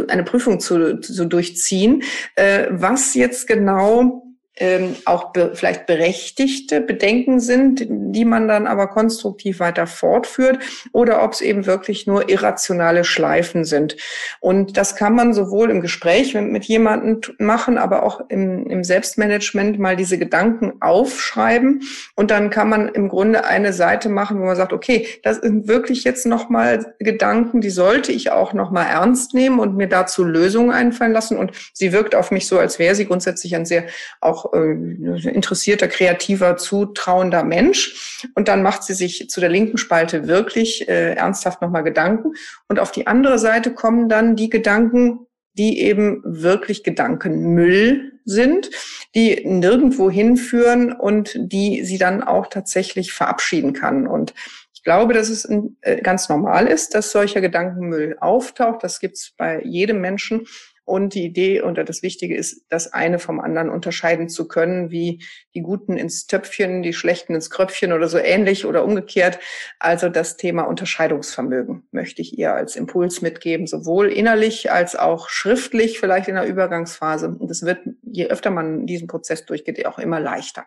eine 0.08 0.25
Prüfung 0.25 0.61
zu, 0.61 0.99
zu 0.99 1.26
durchziehen, 1.26 2.02
äh, 2.35 2.68
was 2.70 3.12
jetzt 3.14 3.46
genau 3.46 4.25
ähm, 4.58 4.96
auch 5.04 5.32
be 5.32 5.52
vielleicht 5.54 5.86
berechtigte 5.86 6.80
Bedenken 6.80 7.40
sind, 7.40 7.86
die 7.88 8.25
man 8.25 8.48
dann 8.48 8.66
aber 8.66 8.86
konstruktiv 8.86 9.60
weiter 9.60 9.86
fortführt 9.86 10.58
oder 10.92 11.22
ob 11.22 11.32
es 11.32 11.40
eben 11.40 11.66
wirklich 11.66 12.06
nur 12.06 12.28
irrationale 12.28 13.04
Schleifen 13.04 13.64
sind. 13.64 13.96
Und 14.40 14.76
das 14.76 14.96
kann 14.96 15.14
man 15.14 15.34
sowohl 15.34 15.70
im 15.70 15.80
Gespräch 15.80 16.34
mit, 16.34 16.50
mit 16.50 16.64
jemandem 16.64 17.20
machen, 17.38 17.76
aber 17.76 18.02
auch 18.02 18.20
im, 18.28 18.66
im 18.66 18.82
Selbstmanagement 18.82 19.78
mal 19.78 19.96
diese 19.96 20.18
Gedanken 20.18 20.75
aufschreiben 20.80 21.82
und 22.14 22.30
dann 22.30 22.50
kann 22.50 22.68
man 22.68 22.88
im 22.88 23.08
Grunde 23.08 23.44
eine 23.44 23.72
Seite 23.72 24.08
machen, 24.08 24.40
wo 24.40 24.44
man 24.44 24.56
sagt, 24.56 24.72
okay, 24.72 25.06
das 25.22 25.38
sind 25.38 25.68
wirklich 25.68 26.04
jetzt 26.04 26.26
nochmal 26.26 26.94
Gedanken, 26.98 27.60
die 27.60 27.70
sollte 27.70 28.12
ich 28.12 28.30
auch 28.30 28.52
nochmal 28.52 28.86
ernst 28.86 29.34
nehmen 29.34 29.58
und 29.58 29.76
mir 29.76 29.88
dazu 29.88 30.25
Lösungen 30.25 30.70
einfallen 30.70 31.12
lassen. 31.12 31.36
Und 31.36 31.52
sie 31.72 31.92
wirkt 31.92 32.14
auf 32.14 32.30
mich 32.30 32.46
so, 32.46 32.58
als 32.58 32.78
wäre 32.78 32.94
sie 32.94 33.06
grundsätzlich 33.06 33.54
ein 33.54 33.66
sehr 33.66 33.84
auch 34.20 34.45
äh, 34.52 35.28
interessierter, 35.28 35.88
kreativer, 35.88 36.56
zutrauender 36.56 37.44
Mensch. 37.44 38.20
Und 38.34 38.48
dann 38.48 38.62
macht 38.62 38.84
sie 38.84 38.94
sich 38.94 39.28
zu 39.30 39.40
der 39.40 39.48
linken 39.48 39.78
Spalte 39.78 40.26
wirklich 40.28 40.88
äh, 40.88 41.14
ernsthaft 41.14 41.62
nochmal 41.62 41.84
Gedanken. 41.84 42.32
Und 42.68 42.78
auf 42.78 42.92
die 42.92 43.06
andere 43.06 43.38
Seite 43.38 43.72
kommen 43.72 44.08
dann 44.08 44.36
die 44.36 44.50
Gedanken, 44.50 45.26
die 45.54 45.80
eben 45.80 46.22
wirklich 46.24 46.82
Gedankenmüll 46.84 48.12
sind, 48.24 48.70
die 49.14 49.42
nirgendwo 49.46 50.10
hinführen 50.10 50.92
und 50.92 51.32
die 51.36 51.84
sie 51.84 51.98
dann 51.98 52.22
auch 52.22 52.48
tatsächlich 52.48 53.12
verabschieden 53.12 53.72
kann. 53.72 54.06
Und 54.06 54.34
ich 54.74 54.82
glaube, 54.82 55.14
dass 55.14 55.30
es 55.30 55.48
äh, 55.80 56.00
ganz 56.02 56.28
normal 56.28 56.66
ist, 56.66 56.94
dass 56.94 57.12
solcher 57.12 57.40
Gedankenmüll 57.40 58.16
auftaucht. 58.20 58.82
Das 58.82 59.00
gibt 59.00 59.16
es 59.16 59.32
bei 59.36 59.62
jedem 59.62 60.00
Menschen. 60.00 60.46
Und 60.86 61.14
die 61.14 61.24
Idee 61.24 61.62
oder 61.62 61.82
das 61.82 62.04
Wichtige 62.04 62.36
ist, 62.36 62.64
das 62.68 62.92
eine 62.92 63.18
vom 63.18 63.40
anderen 63.40 63.70
unterscheiden 63.70 64.28
zu 64.28 64.46
können, 64.46 64.92
wie 64.92 65.20
die 65.52 65.60
Guten 65.60 65.96
ins 65.96 66.28
Töpfchen, 66.28 66.84
die 66.84 66.92
Schlechten 66.92 67.34
ins 67.34 67.50
Kröpfchen 67.50 67.92
oder 67.92 68.08
so 68.08 68.18
ähnlich 68.18 68.64
oder 68.64 68.84
umgekehrt. 68.84 69.40
Also 69.80 70.08
das 70.08 70.36
Thema 70.36 70.62
Unterscheidungsvermögen 70.62 71.88
möchte 71.90 72.22
ich 72.22 72.38
ihr 72.38 72.54
als 72.54 72.76
Impuls 72.76 73.20
mitgeben, 73.20 73.66
sowohl 73.66 74.12
innerlich 74.12 74.70
als 74.70 74.94
auch 74.94 75.28
schriftlich, 75.28 75.98
vielleicht 75.98 76.28
in 76.28 76.36
der 76.36 76.46
Übergangsphase. 76.46 77.30
Und 77.30 77.50
es 77.50 77.64
wird, 77.64 77.80
je 78.02 78.28
öfter 78.28 78.50
man 78.50 78.86
diesen 78.86 79.08
Prozess 79.08 79.44
durchgeht, 79.44 79.84
auch 79.86 79.98
immer 79.98 80.20
leichter. 80.20 80.66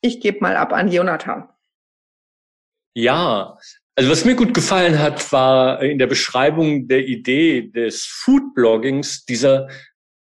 Ich 0.00 0.20
gebe 0.20 0.40
mal 0.40 0.56
ab 0.56 0.72
an 0.72 0.88
Jonathan. 0.88 1.48
Ja, 2.94 3.56
also 3.98 4.10
was 4.10 4.24
mir 4.24 4.36
gut 4.36 4.54
gefallen 4.54 5.00
hat, 5.00 5.32
war 5.32 5.82
in 5.82 5.98
der 5.98 6.06
Beschreibung 6.06 6.86
der 6.86 7.04
Idee 7.08 7.62
des 7.62 8.04
Foodbloggings 8.04 9.24
dieser 9.24 9.66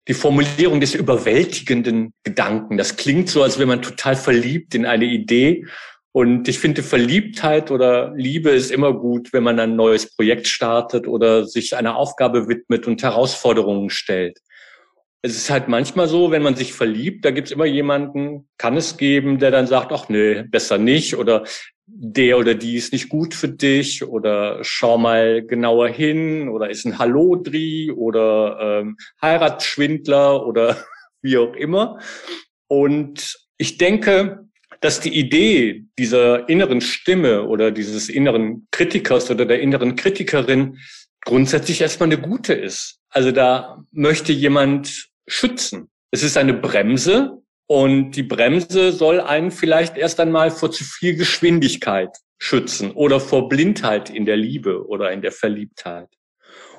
die 0.08 0.14
Formulierung 0.14 0.80
des 0.80 0.94
überwältigenden 0.94 2.14
Gedanken. 2.24 2.78
Das 2.78 2.96
klingt 2.96 3.28
so, 3.28 3.42
als 3.42 3.58
wäre 3.58 3.66
man 3.66 3.82
total 3.82 4.16
verliebt 4.16 4.76
in 4.76 4.86
eine 4.86 5.06
Idee. 5.06 5.66
Und 6.12 6.48
ich 6.48 6.60
finde, 6.60 6.84
Verliebtheit 6.84 7.72
oder 7.72 8.14
Liebe 8.16 8.52
ist 8.52 8.70
immer 8.70 8.94
gut, 8.94 9.34
wenn 9.34 9.42
man 9.42 9.60
ein 9.60 9.76
neues 9.76 10.16
Projekt 10.16 10.46
startet 10.46 11.08
oder 11.08 11.48
sich 11.48 11.76
einer 11.76 11.96
Aufgabe 11.96 12.48
widmet 12.48 12.86
und 12.86 13.02
Herausforderungen 13.02 13.90
stellt. 13.90 14.42
Es 15.24 15.36
ist 15.36 15.50
halt 15.50 15.70
manchmal 15.70 16.08
so, 16.08 16.30
wenn 16.30 16.44
man 16.44 16.56
sich 16.56 16.72
verliebt, 16.72 17.26
da 17.26 17.32
gibt 17.32 17.48
es 17.48 17.52
immer 17.52 17.66
jemanden, 17.66 18.48
kann 18.60 18.78
es 18.78 18.96
geben, 18.96 19.40
der 19.40 19.50
dann 19.50 19.66
sagt, 19.66 19.92
ach 19.92 20.08
nee, 20.08 20.44
besser 20.44 20.78
nicht 20.78 21.16
oder 21.16 21.46
der 21.88 22.38
oder 22.38 22.56
die 22.56 22.76
ist 22.76 22.94
nicht 22.94 23.10
gut 23.10 23.34
für 23.34 23.48
dich 23.48 24.04
oder 24.04 24.60
schau 24.64 24.98
mal 24.98 25.44
genauer 25.44 25.90
hin 25.90 26.50
oder 26.50 26.70
ist 26.70 26.86
ein 26.86 26.98
Hallodri 26.98 27.92
oder 27.92 28.82
ähm, 28.82 28.98
Heiratsschwindler 29.22 30.46
oder 30.46 30.78
wie 31.22 31.38
auch 31.38 31.54
immer. 31.54 32.00
Und 32.68 33.38
ich 33.58 33.78
denke, 33.78 34.46
dass 34.82 35.00
die 35.00 35.18
Idee 35.18 35.86
dieser 35.98 36.50
inneren 36.50 36.82
Stimme 36.82 37.44
oder 37.44 37.72
dieses 37.72 38.10
inneren 38.10 38.68
Kritikers 38.72 39.30
oder 39.32 39.46
der 39.46 39.62
inneren 39.62 39.96
Kritikerin 39.96 40.80
grundsätzlich 41.24 41.82
erstmal 41.82 42.10
eine 42.10 42.20
gute 42.20 42.54
ist. 42.54 43.00
Also 43.10 43.32
da 43.32 43.84
möchte 43.92 44.32
jemand 44.32 45.10
schützen. 45.28 45.90
Es 46.12 46.24
ist 46.24 46.38
eine 46.38 46.54
Bremse, 46.54 47.42
und 47.68 48.12
die 48.12 48.24
Bremse 48.24 48.92
soll 48.92 49.20
einen 49.20 49.52
vielleicht 49.52 49.98
erst 49.98 50.20
einmal 50.20 50.52
vor 50.52 50.72
zu 50.72 50.84
viel 50.84 51.16
Geschwindigkeit 51.16 52.16
schützen 52.38 52.92
oder 52.92 53.20
vor 53.20 53.50
Blindheit 53.50 54.10
in 54.10 54.26
der 54.26 54.38
Liebe 54.38 54.88
oder 54.88 55.12
in 55.12 55.22
der 55.22 55.32
Verliebtheit. 55.32 56.10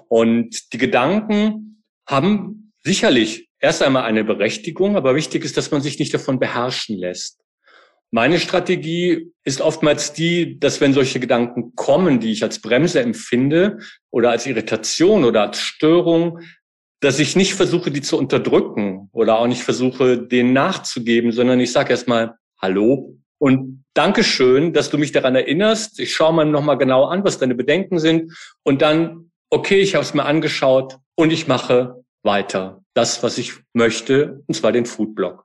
Und 0.09 0.73
die 0.73 0.79
Gedanken 0.79 1.83
haben 2.07 2.73
sicherlich 2.85 3.49
erst 3.59 3.83
einmal 3.83 4.05
eine 4.05 4.23
Berechtigung, 4.23 4.97
aber 4.97 5.17
wichtig 5.17 5.45
ist, 5.45 5.57
dass 5.57 5.71
man 5.71 5.81
sich 5.81 5.99
nicht 5.99 6.15
davon 6.15 6.39
beherrschen 6.39 6.97
lässt. 6.97 7.41
Meine 8.13 8.39
Strategie 8.39 9.33
ist 9.43 9.61
oftmals 9.61 10.13
die, 10.13 10.61
dass 10.61 10.81
wenn 10.81 10.95
solche 10.95 11.19
Gedanken 11.19 11.75
kommen, 11.75 12.21
die 12.21 12.31
ich 12.31 12.45
als 12.45 12.61
Bremse 12.61 13.01
empfinde 13.01 13.79
oder 14.11 14.31
als 14.31 14.47
Irritation 14.47 15.25
oder 15.25 15.43
als 15.43 15.59
Störung, 15.59 16.39
dass 17.01 17.19
ich 17.19 17.35
nicht 17.35 17.55
versuche, 17.55 17.91
die 17.91 18.03
zu 18.03 18.17
unterdrücken 18.17 19.06
oder 19.17 19.39
auch 19.39 19.47
nicht 19.47 19.63
versuche, 19.63 20.19
denen 20.19 20.53
nachzugeben, 20.53 21.33
sondern 21.33 21.59
ich 21.59 21.73
sage 21.73 21.91
erstmal 21.91 22.35
Hallo 22.61 23.17
und 23.39 23.85
Dankeschön, 23.95 24.75
dass 24.75 24.91
du 24.91 24.99
mich 24.99 25.11
daran 25.11 25.35
erinnerst. 25.35 25.99
Ich 26.01 26.15
schaue 26.15 26.35
mir 26.35 26.45
nochmal 26.45 26.77
genau 26.77 27.07
an, 27.07 27.25
was 27.25 27.39
deine 27.39 27.55
Bedenken 27.55 27.99
sind 27.99 28.37
und 28.63 28.83
dann, 28.83 29.31
okay, 29.49 29.81
ich 29.81 29.95
habe 29.95 30.05
es 30.05 30.13
mir 30.13 30.27
angeschaut 30.27 30.99
und 31.15 31.33
ich 31.33 31.49
mache 31.49 32.05
weiter 32.23 32.83
das, 32.93 33.23
was 33.23 33.39
ich 33.39 33.55
möchte, 33.73 34.43
und 34.47 34.55
zwar 34.55 34.73
den 34.73 34.85
Foodblog. 34.85 35.45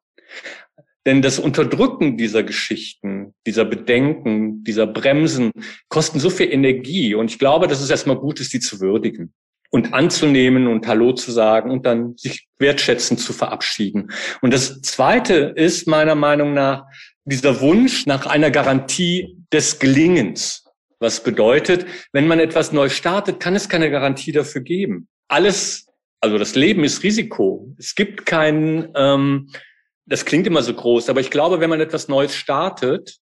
Denn 1.06 1.22
das 1.22 1.40
Unterdrücken 1.40 2.18
dieser 2.18 2.44
Geschichten, 2.44 3.34
dieser 3.48 3.64
Bedenken, 3.64 4.66
dieser 4.66 4.86
Bremsen 4.86 5.52
kosten 5.88 6.20
so 6.20 6.30
viel 6.30 6.52
Energie. 6.52 7.16
Und 7.16 7.32
ich 7.32 7.40
glaube, 7.40 7.68
dass 7.68 7.82
es 7.82 7.90
erstmal 7.90 8.18
gut 8.18 8.42
ist, 8.42 8.54
die 8.54 8.60
zu 8.60 8.82
würdigen 8.82 9.34
und 9.72 9.94
anzunehmen 9.94 10.68
und 10.68 10.86
Hallo 10.86 11.14
zu 11.14 11.32
sagen 11.32 11.72
und 11.72 11.86
dann 11.86 12.16
sich 12.18 12.48
wertschätzend 12.60 13.20
zu 13.20 13.34
verabschieden. 13.34 14.12
Und 14.42 14.54
das 14.54 14.82
Zweite 14.82 15.54
ist 15.56 15.88
meiner 15.88 16.16
Meinung 16.16 16.54
nach 16.54 16.84
dieser 17.26 17.62
Wunsch 17.62 18.06
nach 18.06 18.26
einer 18.26 18.52
Garantie 18.52 19.38
des 19.52 19.80
Gelingens. 19.80 20.66
Was 21.00 21.24
bedeutet, 21.24 21.86
wenn 22.12 22.28
man 22.28 22.40
etwas 22.40 22.74
neu 22.74 22.90
startet, 22.90 23.40
kann 23.40 23.56
es 23.56 23.70
keine 23.70 23.90
Garantie 23.90 24.32
dafür 24.32 24.62
geben. 24.62 25.08
Alles, 25.30 25.88
also 26.20 26.38
das 26.38 26.56
Leben 26.56 26.84
ist 26.84 27.02
Risiko. 27.04 27.74
Es 27.80 27.96
gibt 27.96 28.26
keinen, 28.26 28.90
ähm, 28.96 29.50
das 30.06 30.26
klingt 30.26 30.46
immer 30.46 30.62
so 30.62 30.74
groß, 30.74 31.10
aber 31.10 31.22
ich 31.22 31.32
glaube, 31.32 31.60
wenn 31.60 31.70
man 31.70 31.80
etwas 31.80 32.08
Neues 32.08 32.36
startet, 32.36 33.18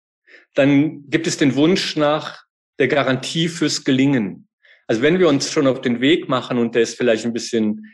dann 0.54 1.10
gibt 1.10 1.26
es 1.26 1.36
den 1.36 1.54
Wunsch 1.56 1.96
nach 1.96 2.44
der 2.78 2.88
Garantie 2.88 3.48
fürs 3.48 3.84
Gelingen. 3.84 4.45
Also 4.86 5.02
wenn 5.02 5.18
wir 5.18 5.28
uns 5.28 5.50
schon 5.50 5.66
auf 5.66 5.80
den 5.80 6.00
Weg 6.00 6.28
machen 6.28 6.58
und 6.58 6.74
der 6.74 6.82
ist 6.82 6.96
vielleicht 6.96 7.24
ein 7.24 7.32
bisschen 7.32 7.92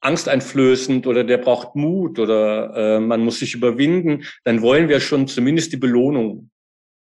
angsteinflößend 0.00 1.06
oder 1.06 1.24
der 1.24 1.38
braucht 1.38 1.74
Mut 1.74 2.18
oder 2.18 2.74
äh, 2.76 3.00
man 3.00 3.24
muss 3.24 3.38
sich 3.38 3.54
überwinden, 3.54 4.24
dann 4.44 4.60
wollen 4.60 4.88
wir 4.88 5.00
schon 5.00 5.26
zumindest 5.26 5.72
die 5.72 5.78
Belohnung 5.78 6.50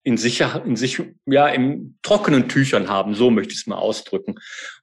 in 0.06 0.18
sicher, 0.18 0.64
in 0.64 0.75
sich, 0.75 1.02
ja, 1.25 1.48
in 1.48 1.98
trockenen 2.04 2.48
Tüchern 2.48 2.90
haben, 2.90 3.16
so 3.16 3.32
möchte 3.32 3.54
ich 3.54 3.62
es 3.62 3.68
mal 3.68 3.78
ausdrücken. 3.78 4.36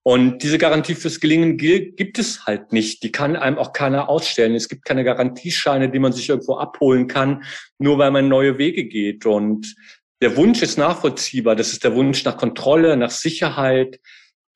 Und 0.03 0.43
diese 0.43 0.59
Garantie 0.59 0.97
fürs 0.97 1.21
Gelingen 1.21 1.57
gibt 1.57 2.19
es 2.19 2.45
halt 2.45 2.73
nicht. 2.73 3.05
Die 3.05 3.13
kann 3.13 3.37
einem 3.37 3.57
auch 3.57 3.73
keiner 3.73 4.09
ausstellen. 4.09 4.57
Es 4.57 4.69
gibt 4.69 4.85
keine 4.85 5.05
Garantiescheine, 5.05 5.91
die 5.91 6.01
man 6.01 6.13
sich 6.13 6.29
irgendwo 6.29 6.57
abholen 6.57 7.07
kann, 7.07 7.45
nur 7.79 7.99
weil 7.99 8.11
man 8.11 8.27
neue 8.27 8.59
Wege 8.59 8.85
geht. 8.85 9.25
Und 9.25 9.77
der 10.23 10.37
Wunsch 10.37 10.63
ist 10.63 10.79
nachvollziehbar. 10.79 11.57
Das 11.57 11.73
ist 11.73 11.83
der 11.83 11.95
Wunsch 11.97 12.25
nach 12.25 12.37
Kontrolle, 12.37 12.97
nach 12.97 13.11
Sicherheit. 13.11 14.01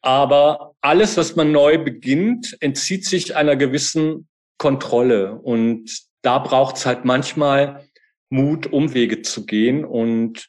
Aber 0.01 0.75
alles, 0.81 1.17
was 1.17 1.35
man 1.35 1.51
neu 1.51 1.79
beginnt, 1.79 2.57
entzieht 2.61 3.05
sich 3.05 3.35
einer 3.35 3.57
gewissen 3.57 4.29
Kontrolle. 4.59 5.35
Und 5.35 5.91
da 6.23 6.39
braucht 6.39 6.77
es 6.77 6.87
halt 6.87 7.05
manchmal 7.05 7.85
Mut, 8.31 8.73
Umwege 8.73 9.23
zu 9.23 9.45
gehen. 9.45 9.85
Und 9.85 10.49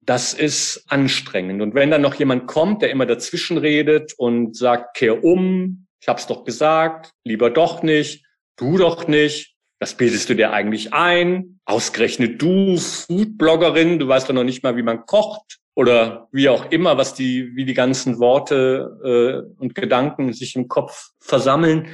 das 0.00 0.32
ist 0.32 0.84
anstrengend. 0.88 1.60
Und 1.60 1.74
wenn 1.74 1.90
dann 1.90 2.02
noch 2.02 2.14
jemand 2.14 2.46
kommt, 2.46 2.80
der 2.80 2.90
immer 2.90 3.06
dazwischen 3.06 3.58
redet 3.58 4.14
und 4.16 4.56
sagt, 4.56 4.96
kehr 4.96 5.22
um, 5.22 5.86
ich 6.00 6.08
hab's 6.08 6.26
doch 6.26 6.44
gesagt, 6.44 7.12
lieber 7.22 7.50
doch 7.50 7.82
nicht, 7.82 8.24
du 8.56 8.78
doch 8.78 9.08
nicht, 9.08 9.53
was 9.84 9.98
bildest 9.98 10.30
du 10.30 10.34
dir 10.34 10.50
eigentlich 10.50 10.94
ein? 10.94 11.60
Ausgerechnet 11.66 12.40
du, 12.40 12.78
Foodbloggerin, 12.78 13.98
du 13.98 14.08
weißt 14.08 14.26
doch 14.26 14.34
noch 14.34 14.42
nicht 14.42 14.62
mal, 14.62 14.78
wie 14.78 14.82
man 14.82 15.04
kocht 15.04 15.58
oder 15.74 16.26
wie 16.32 16.48
auch 16.48 16.70
immer, 16.70 16.96
was 16.96 17.12
die, 17.12 17.54
wie 17.54 17.66
die 17.66 17.74
ganzen 17.74 18.18
Worte 18.18 19.44
äh, 19.58 19.60
und 19.60 19.74
Gedanken 19.74 20.32
sich 20.32 20.56
im 20.56 20.68
Kopf 20.68 21.10
versammeln. 21.20 21.88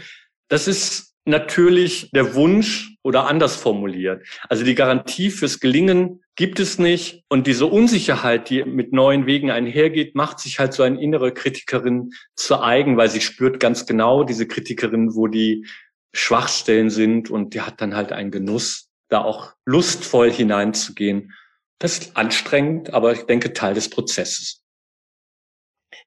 Das 0.47 0.69
ist 0.69 1.17
natürlich 1.25 2.13
der 2.13 2.37
Wunsch 2.37 2.95
oder 3.03 3.27
anders 3.27 3.57
formuliert. 3.57 4.25
Also 4.49 4.65
die 4.65 4.77
Garantie 4.77 5.31
fürs 5.31 5.59
Gelingen 5.59 6.23
gibt 6.37 6.61
es 6.61 6.79
nicht. 6.79 7.25
Und 7.29 7.49
diese 7.49 7.67
Unsicherheit, 7.67 8.51
die 8.51 8.63
mit 8.63 8.93
neuen 8.93 9.27
Wegen 9.27 9.51
einhergeht, 9.51 10.15
macht 10.15 10.39
sich 10.39 10.61
halt 10.61 10.75
so 10.75 10.85
eine 10.85 11.03
innere 11.03 11.35
Kritikerin 11.35 12.11
zu 12.37 12.63
eigen, 12.63 12.97
weil 12.97 13.11
sie 13.11 13.21
spürt 13.21 13.59
ganz 13.59 13.85
genau 13.85 14.23
diese 14.23 14.47
Kritikerin, 14.47 15.17
wo 15.17 15.27
die 15.27 15.67
Schwachstellen 16.13 16.91
sind 16.91 17.31
und 17.31 17.55
die 17.55 17.61
hat 17.61 17.81
dann 17.81 17.95
halt 17.95 18.13
einen 18.13 18.31
Genuss, 18.31 18.89
da 19.09 19.23
auch 19.23 19.55
lustvoll 19.65 20.31
hineinzugehen. 20.31 21.35
Das 21.79 21.99
ist 21.99 22.17
anstrengend, 22.17 22.93
aber 22.93 23.13
ich 23.13 23.23
denke 23.23 23.53
Teil 23.53 23.75
des 23.75 23.89
Prozesses. 23.91 24.63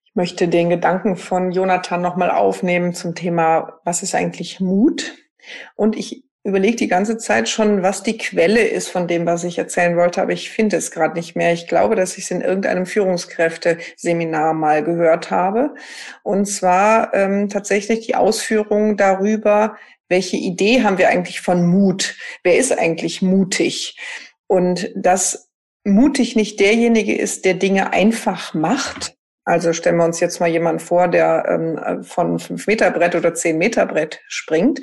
Ich 0.04 0.16
möchte 0.16 0.48
den 0.48 0.70
Gedanken 0.70 1.16
von 1.16 1.52
Jonathan 1.52 2.02
nochmal 2.02 2.30
aufnehmen 2.30 2.94
zum 2.94 3.16
Thema, 3.16 3.80
was 3.84 4.04
ist 4.04 4.14
eigentlich 4.14 4.60
Mut? 4.60 5.14
Und 5.76 5.96
ich 5.96 6.24
überlege 6.44 6.76
die 6.76 6.88
ganze 6.88 7.18
Zeit 7.18 7.48
schon, 7.48 7.84
was 7.84 8.04
die 8.04 8.18
Quelle 8.18 8.62
ist 8.62 8.90
von 8.90 9.08
dem, 9.08 9.26
was 9.26 9.44
ich 9.44 9.58
erzählen 9.58 9.96
wollte, 9.96 10.22
aber 10.22 10.34
ich 10.34 10.50
finde 10.50 10.76
es 10.76 10.92
gerade 10.92 11.16
nicht 11.16 11.36
mehr. 11.36 11.54
Ich 11.54 11.68
glaube, 11.68 11.96
dass 11.96 12.18
ich 12.18 12.26
es 12.26 12.32
in 12.32 12.42
irgendeinem 12.42 12.86
Führungskräfteseminar 12.86 14.54
mal 14.54 14.84
gehört 14.84 15.32
habe. 15.32 15.74
Und 16.22 16.46
zwar 16.46 17.14
ähm, 17.14 17.48
tatsächlich 17.48 18.06
die 18.06 18.16
Ausführungen 18.16 18.98
darüber, 18.98 19.78
welche 20.10 20.38
Idee 20.38 20.84
haben 20.84 20.98
wir 20.98 21.10
eigentlich 21.10 21.40
von 21.40 21.66
Mut? 21.66 22.16
Wer 22.44 22.58
ist 22.58 22.78
eigentlich 22.78 23.22
mutig? 23.22 23.98
Und 24.48 24.92
dass 24.96 25.50
mutig 25.86 26.36
nicht 26.36 26.60
derjenige 26.60 27.16
ist, 27.16 27.46
der 27.46 27.54
Dinge 27.56 27.94
einfach 27.94 28.54
macht. 28.54 29.16
Also 29.46 29.74
stellen 29.74 29.98
wir 29.98 30.06
uns 30.06 30.20
jetzt 30.20 30.40
mal 30.40 30.50
jemanden 30.50 30.80
vor, 30.80 31.08
der 31.08 31.46
ähm, 31.50 32.04
von 32.04 32.40
fünf 32.40 32.68
Meter 32.68 32.92
Brett 32.92 33.16
oder 33.16 33.34
zehn 33.34 33.58
Meter 33.58 33.86
Brett 33.86 34.22
springt. 34.28 34.82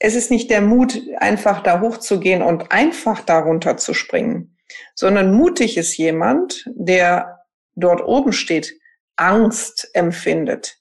Es 0.00 0.16
ist 0.16 0.30
nicht 0.30 0.50
der 0.50 0.60
Mut, 0.60 1.00
einfach 1.18 1.62
da 1.62 1.80
hochzugehen 1.80 2.42
und 2.42 2.72
einfach 2.72 3.20
darunter 3.20 3.76
zu 3.76 3.94
springen, 3.94 4.56
sondern 4.94 5.32
mutig 5.32 5.76
ist 5.76 5.96
jemand, 5.96 6.64
der 6.74 7.44
dort 7.76 8.02
oben 8.02 8.32
steht, 8.32 8.76
Angst 9.16 9.88
empfindet 9.92 10.78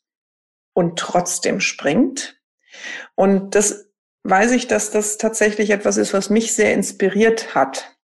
und 0.73 0.97
trotzdem 0.97 1.59
springt 1.59 2.39
und 3.15 3.55
das 3.55 3.89
weiß 4.23 4.51
ich, 4.51 4.67
dass 4.67 4.91
das 4.91 5.17
tatsächlich 5.17 5.69
etwas 5.69 5.97
ist, 5.97 6.13
was 6.13 6.29
mich 6.29 6.53
sehr 6.53 6.73
inspiriert 6.73 7.55
hat. 7.55 7.95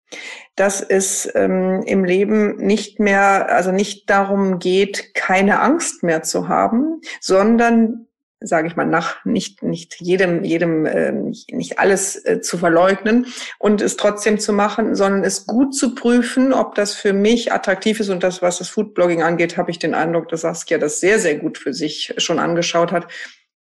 Dass 0.55 0.81
es 0.81 1.29
ähm, 1.35 1.83
im 1.85 2.05
Leben 2.05 2.57
nicht 2.57 2.99
mehr, 2.99 3.49
also 3.49 3.71
nicht 3.71 4.09
darum 4.09 4.59
geht, 4.59 5.13
keine 5.13 5.59
Angst 5.59 6.03
mehr 6.03 6.23
zu 6.23 6.47
haben, 6.47 7.01
sondern 7.19 8.07
sage 8.39 8.67
ich 8.67 8.75
mal, 8.75 8.85
nach 8.85 9.23
nicht 9.25 9.63
nicht 9.63 9.99
jedem 9.99 10.43
jedem 10.43 10.85
äh, 10.85 11.11
nicht, 11.11 11.79
alles 11.79 12.23
äh, 12.25 12.41
zu 12.41 12.57
verleugnen 12.57 13.27
und 13.59 13.81
es 13.81 13.97
trotzdem 13.97 14.39
zu 14.39 14.53
machen, 14.53 14.95
sondern 14.95 15.23
es 15.23 15.45
gut 15.47 15.75
zu 15.75 15.95
prüfen, 15.95 16.53
ob 16.53 16.75
das 16.75 16.93
für 16.93 17.13
mich 17.13 17.53
attraktiv 17.53 17.99
ist 17.99 18.09
und 18.09 18.23
das, 18.23 18.41
was 18.41 18.57
das 18.57 18.69
Foodblogging 18.69 19.23
angeht, 19.23 19.57
habe 19.57 19.71
ich 19.71 19.79
den 19.79 19.93
Eindruck, 19.93 20.27
dass 20.29 20.41
Saskia 20.41 20.77
das 20.77 20.99
sehr 20.99 21.19
sehr 21.19 21.35
gut 21.35 21.57
für 21.57 21.73
sich 21.73 22.13
schon 22.17 22.39
angeschaut 22.39 22.91
hat 22.91 23.07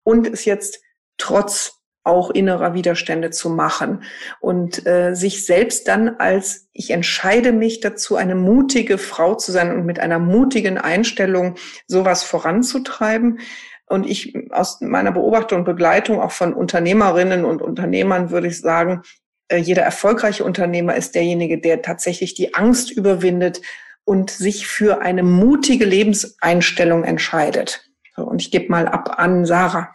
und 0.04 0.26
es 0.26 0.44
jetzt 0.44 0.80
trotz 1.18 1.78
auch 2.08 2.30
innerer 2.30 2.74
Widerstände 2.74 3.30
zu 3.30 3.50
machen 3.50 4.02
und 4.40 4.86
äh, 4.86 5.14
sich 5.14 5.44
selbst 5.44 5.86
dann 5.88 6.16
als 6.18 6.68
ich 6.72 6.90
entscheide 6.90 7.52
mich 7.52 7.80
dazu, 7.80 8.16
eine 8.16 8.34
mutige 8.34 8.98
Frau 8.98 9.34
zu 9.34 9.52
sein 9.52 9.72
und 9.74 9.84
mit 9.84 10.00
einer 10.00 10.18
mutigen 10.18 10.78
Einstellung 10.78 11.56
sowas 11.86 12.22
voranzutreiben. 12.22 13.40
Und 13.88 14.08
ich 14.08 14.34
aus 14.50 14.80
meiner 14.80 15.12
Beobachtung 15.12 15.60
und 15.60 15.64
Begleitung 15.64 16.20
auch 16.20 16.32
von 16.32 16.52
Unternehmerinnen 16.52 17.44
und 17.44 17.62
Unternehmern 17.62 18.30
würde 18.30 18.48
ich 18.48 18.60
sagen, 18.60 19.02
äh, 19.48 19.56
jeder 19.56 19.82
erfolgreiche 19.82 20.44
Unternehmer 20.44 20.94
ist 20.94 21.14
derjenige, 21.14 21.58
der 21.58 21.82
tatsächlich 21.82 22.34
die 22.34 22.54
Angst 22.54 22.90
überwindet 22.90 23.62
und 24.04 24.30
sich 24.30 24.66
für 24.66 25.00
eine 25.00 25.22
mutige 25.22 25.84
Lebenseinstellung 25.84 27.04
entscheidet. 27.04 27.90
Und 28.16 28.42
ich 28.42 28.50
gebe 28.50 28.70
mal 28.70 28.88
ab 28.88 29.18
an 29.18 29.44
Sarah. 29.44 29.94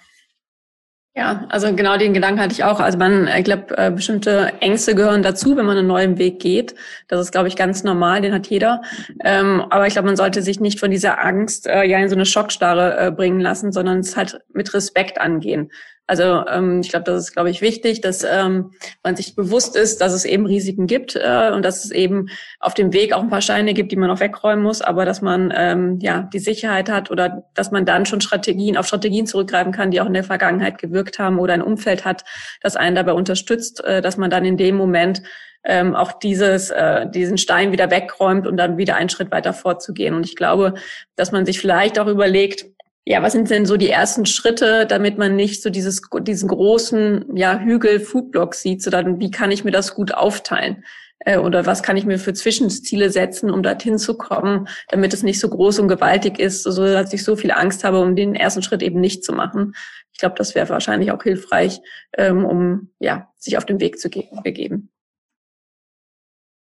Ja, 1.16 1.46
also 1.50 1.76
genau 1.76 1.96
den 1.98 2.16
Gedanken 2.16 2.42
hatte 2.42 2.54
ich 2.54 2.64
auch. 2.64 2.80
Also 2.80 2.98
man, 2.98 3.28
ich 3.28 3.44
glaube, 3.44 3.78
äh, 3.78 3.92
bestimmte 3.92 4.52
Ängste 4.62 4.96
gehören 4.96 5.22
dazu, 5.22 5.56
wenn 5.56 5.66
man 5.66 5.78
einen 5.78 5.88
neuen 5.88 6.18
Weg 6.18 6.40
geht. 6.40 6.74
Das 7.08 7.20
ist, 7.22 7.32
glaube 7.32 7.48
ich, 7.48 7.56
ganz 7.56 7.84
normal, 7.84 8.22
den 8.22 8.34
hat 8.34 8.48
jeder. 8.48 8.82
Ähm, 9.24 9.64
aber 9.70 9.86
ich 9.86 9.94
glaube, 9.94 10.08
man 10.08 10.16
sollte 10.16 10.42
sich 10.42 10.60
nicht 10.60 10.80
von 10.80 10.90
dieser 10.90 11.24
Angst 11.24 11.68
äh, 11.68 11.84
ja 11.84 12.00
in 12.00 12.10
so 12.10 12.16
eine 12.16 12.26
Schockstarre 12.26 12.98
äh, 12.98 13.12
bringen 13.12 13.40
lassen, 13.40 13.72
sondern 13.72 14.00
es 14.00 14.18
halt 14.18 14.40
mit 14.54 14.74
Respekt 14.74 15.22
angehen. 15.22 15.72
Also 16.06 16.46
ähm, 16.48 16.82
ich 16.82 16.90
glaube, 16.90 17.06
das 17.06 17.24
ist, 17.24 17.32
glaube 17.32 17.50
ich, 17.50 17.62
wichtig, 17.62 18.02
dass 18.02 18.24
ähm, 18.24 18.72
man 19.04 19.16
sich 19.16 19.36
bewusst 19.36 19.78
ist, 19.78 20.02
dass 20.02 20.12
es 20.12 20.26
eben 20.26 20.46
Risiken 20.46 20.86
gibt 20.86 21.16
äh, 21.16 21.52
und 21.54 21.64
dass 21.64 21.86
es 21.86 21.92
eben 21.92 22.28
auf 22.60 22.74
dem 22.74 22.92
Weg 22.92 23.14
auch 23.14 23.22
ein 23.22 23.30
paar 23.30 23.42
Steine 23.42 23.74
gibt, 23.74 23.92
die 23.92 23.96
man 23.96 24.12
auch 24.12 24.20
wegräumen 24.20 24.64
muss, 24.64 24.82
aber 24.82 25.06
dass 25.06 25.22
man 25.22 25.54
ähm, 25.56 26.00
ja 26.02 26.30
die 26.34 26.40
Sicherheit 26.40 26.90
hat 26.90 27.10
oder 27.10 27.46
dass 27.54 27.72
man 27.72 27.86
dann 27.86 28.06
schon 28.06 28.20
Strategien 28.20 28.76
auf 28.76 28.86
Strategien 28.86 29.28
zurückgreifen 29.28 29.72
kann, 29.72 29.92
die 29.92 30.02
auch 30.02 30.08
in 30.08 30.14
der 30.14 30.26
Vergangenheit 30.26 30.78
gewirkt 30.78 31.20
haben 31.20 31.40
oder 31.40 31.54
ein 31.54 31.62
Umfeld 31.62 32.04
hat, 32.04 32.26
das 32.62 32.76
einen 32.76 32.98
dabei 32.98 33.14
unterstützt, 33.14 33.82
äh, 33.86 34.02
dass 34.02 34.18
man 34.18 34.30
dann 34.30 34.44
in 34.44 34.58
dem 34.58 34.76
Moment 34.76 35.24
ähm, 35.64 35.96
auch 35.96 36.12
dieses, 36.12 36.70
äh, 36.72 37.10
diesen 37.10 37.38
Stein 37.38 37.72
wieder 37.72 37.90
wegräumt 37.90 38.46
und 38.46 38.58
dann 38.58 38.78
wieder 38.78 38.96
einen 38.96 39.10
Schritt 39.10 39.32
weiter 39.32 39.54
vorzugehen. 39.54 40.14
Und 40.14 40.26
ich 40.26 40.36
glaube, 40.36 40.74
dass 41.16 41.32
man 41.32 41.46
sich 41.46 41.60
vielleicht 41.60 41.98
auch 42.00 42.08
überlegt, 42.08 42.66
ja, 43.06 43.22
was 43.22 43.34
sind 43.34 43.50
denn 43.50 43.66
so 43.66 43.76
die 43.76 43.90
ersten 43.90 44.26
Schritte, 44.26 44.86
damit 44.86 45.18
man 45.18 45.36
nicht 45.36 45.62
so 45.62 45.70
dieses, 45.70 46.02
diesen 46.22 46.48
großen 46.48 47.36
ja, 47.36 47.60
Hügel 47.60 48.00
Foodblock 48.00 48.56
sieht, 48.56 48.82
sondern 48.82 49.20
wie 49.20 49.32
kann 49.32 49.52
ich 49.52 49.66
mir 49.66 49.72
das 49.72 49.94
gut 49.94 50.14
aufteilen? 50.14 50.86
Äh, 51.20 51.38
oder 51.38 51.66
was 51.66 51.84
kann 51.84 51.98
ich 51.98 52.06
mir 52.06 52.18
für 52.18 52.34
Zwischenziele 52.34 53.10
setzen, 53.10 53.50
um 53.50 53.62
dorthin 53.62 53.98
zu 53.98 54.18
kommen, 54.18 54.70
damit 54.90 55.14
es 55.14 55.24
nicht 55.24 55.40
so 55.40 55.50
groß 55.50 55.80
und 55.80 55.90
gewaltig 55.90 56.40
ist, 56.40 56.64
so 56.64 56.84
dass 56.86 57.12
ich 57.12 57.24
so 57.24 57.36
viel 57.36 57.52
Angst 57.52 57.84
habe, 57.84 58.00
um 58.00 58.16
den 58.16 58.36
ersten 58.36 58.64
Schritt 58.64 58.82
eben 58.82 59.02
nicht 59.02 59.24
zu 59.26 59.34
machen. 59.34 59.76
Ich 60.14 60.20
glaube, 60.20 60.36
das 60.38 60.56
wäre 60.56 60.70
wahrscheinlich 60.70 61.12
auch 61.12 61.24
hilfreich, 61.24 61.82
ähm, 62.18 62.46
um 62.46 62.92
ja, 63.00 63.30
sich 63.38 63.58
auf 63.58 63.66
den 63.66 63.82
Weg 63.82 64.00
zu 64.00 64.10
begeben. 64.10 64.92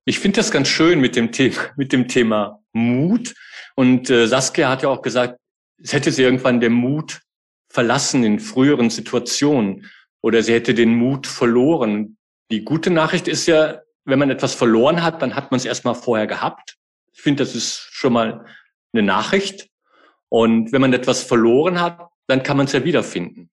Ich 0.05 0.19
finde 0.21 0.37
das 0.37 0.51
ganz 0.51 0.69
schön 0.69 1.01
mit 1.01 1.17
dem 1.17 1.33
Thema, 1.33 1.57
mit 1.77 1.93
dem 1.93 2.07
Thema 2.07 2.63
Mut. 2.73 3.35
Und 3.77 4.11
äh, 4.11 4.27
Saskia 4.27 4.69
hat 4.69 4.83
ja 4.83 4.89
auch 4.89 5.03
gesagt, 5.03 5.40
es 5.83 5.93
hätte 5.93 6.13
sie 6.13 6.23
irgendwann 6.23 6.61
den 6.61 6.73
Mut 6.73 7.21
verlassen 7.69 8.25
in 8.25 8.41
früheren 8.41 8.91
Situationen 8.91 9.91
oder 10.21 10.43
sie 10.43 10.53
hätte 10.53 10.75
den 10.75 10.95
Mut 10.95 11.27
verloren. 11.27 12.19
Die 12.51 12.65
gute 12.65 12.91
Nachricht 12.91 13.29
ist 13.29 13.47
ja, 13.47 13.81
wenn 14.05 14.19
man 14.19 14.31
etwas 14.31 14.55
verloren 14.55 15.03
hat, 15.03 15.23
dann 15.23 15.35
hat 15.35 15.51
man 15.51 15.59
es 15.59 15.65
erstmal 15.65 15.95
vorher 15.95 16.27
gehabt. 16.27 16.77
Ich 17.13 17.23
finde, 17.23 17.45
das 17.45 17.55
ist 17.55 17.89
schon 17.91 18.13
mal 18.13 18.45
eine 18.93 19.03
Nachricht. 19.03 19.69
Und 20.29 20.73
wenn 20.73 20.81
man 20.81 20.93
etwas 20.93 21.23
verloren 21.23 21.81
hat, 21.81 22.09
dann 22.27 22.43
kann 22.43 22.57
man 22.57 22.67
es 22.67 22.73
ja 22.73 22.85
wiederfinden. 22.85 23.51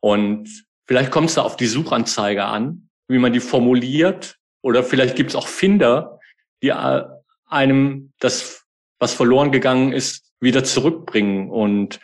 Und 0.00 0.66
vielleicht 0.86 1.10
kommt 1.10 1.28
es 1.28 1.34
da 1.34 1.42
auf 1.42 1.56
die 1.56 1.66
Suchanzeige 1.66 2.44
an, 2.44 2.88
wie 3.08 3.18
man 3.18 3.32
die 3.32 3.40
formuliert. 3.40 4.36
Oder 4.62 4.82
vielleicht 4.82 5.16
gibt 5.16 5.30
es 5.30 5.36
auch 5.36 5.48
Finder, 5.48 6.20
die 6.62 6.68
äh, 6.68 7.04
einem 7.46 8.12
das, 8.18 8.64
was 8.98 9.14
verloren 9.14 9.52
gegangen 9.52 9.92
ist, 9.92 10.27
wieder 10.40 10.64
zurückbringen. 10.64 11.50
Und 11.50 12.00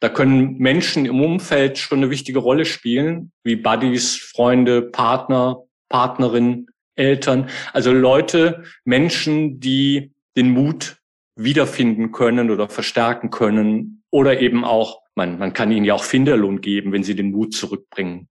da 0.00 0.08
können 0.08 0.56
Menschen 0.58 1.06
im 1.06 1.20
Umfeld 1.20 1.78
schon 1.78 1.98
eine 1.98 2.10
wichtige 2.10 2.38
Rolle 2.38 2.64
spielen, 2.64 3.32
wie 3.44 3.56
Buddies, 3.56 4.16
Freunde, 4.16 4.82
Partner, 4.82 5.58
Partnerin, 5.88 6.66
Eltern. 6.94 7.48
Also 7.72 7.92
Leute, 7.92 8.64
Menschen, 8.84 9.60
die 9.60 10.12
den 10.36 10.50
Mut 10.50 10.96
wiederfinden 11.36 12.12
können 12.12 12.50
oder 12.50 12.68
verstärken 12.68 13.30
können. 13.30 14.02
Oder 14.10 14.40
eben 14.40 14.64
auch, 14.64 15.02
man, 15.14 15.38
man 15.38 15.52
kann 15.52 15.70
ihnen 15.70 15.84
ja 15.84 15.94
auch 15.94 16.04
Finderlohn 16.04 16.60
geben, 16.60 16.92
wenn 16.92 17.04
sie 17.04 17.14
den 17.14 17.30
Mut 17.30 17.54
zurückbringen. 17.54 18.28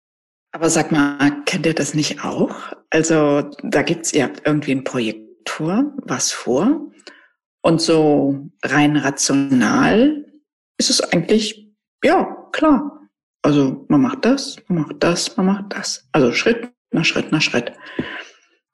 Aber 0.52 0.70
sag 0.70 0.92
mal, 0.92 1.44
kennt 1.46 1.66
ihr 1.66 1.76
das 1.76 1.94
nicht 1.94 2.24
auch? 2.24 2.56
Also 2.90 3.44
da 3.64 3.82
gibt's 3.84 4.12
ja 4.12 4.30
irgendwie 4.46 4.72
ein 4.72 4.84
Projektor, 4.84 5.94
was 6.04 6.32
vor. 6.32 6.92
Und 7.62 7.82
so 7.82 8.50
rein 8.64 8.96
rational 8.98 10.26
ist 10.78 10.90
es 10.90 11.02
eigentlich, 11.02 11.70
ja, 12.04 12.48
klar. 12.52 13.10
Also 13.42 13.86
man 13.90 14.02
macht 14.02 14.26
das, 14.26 14.58
man 14.68 14.84
macht 14.84 15.04
das, 15.04 15.36
man 15.38 15.46
macht 15.46 15.74
das. 15.74 16.08
Also 16.12 16.34
Schritt 16.34 16.70
nach 16.92 17.06
Schritt 17.06 17.32
nach 17.32 17.42
Schritt. 17.42 17.72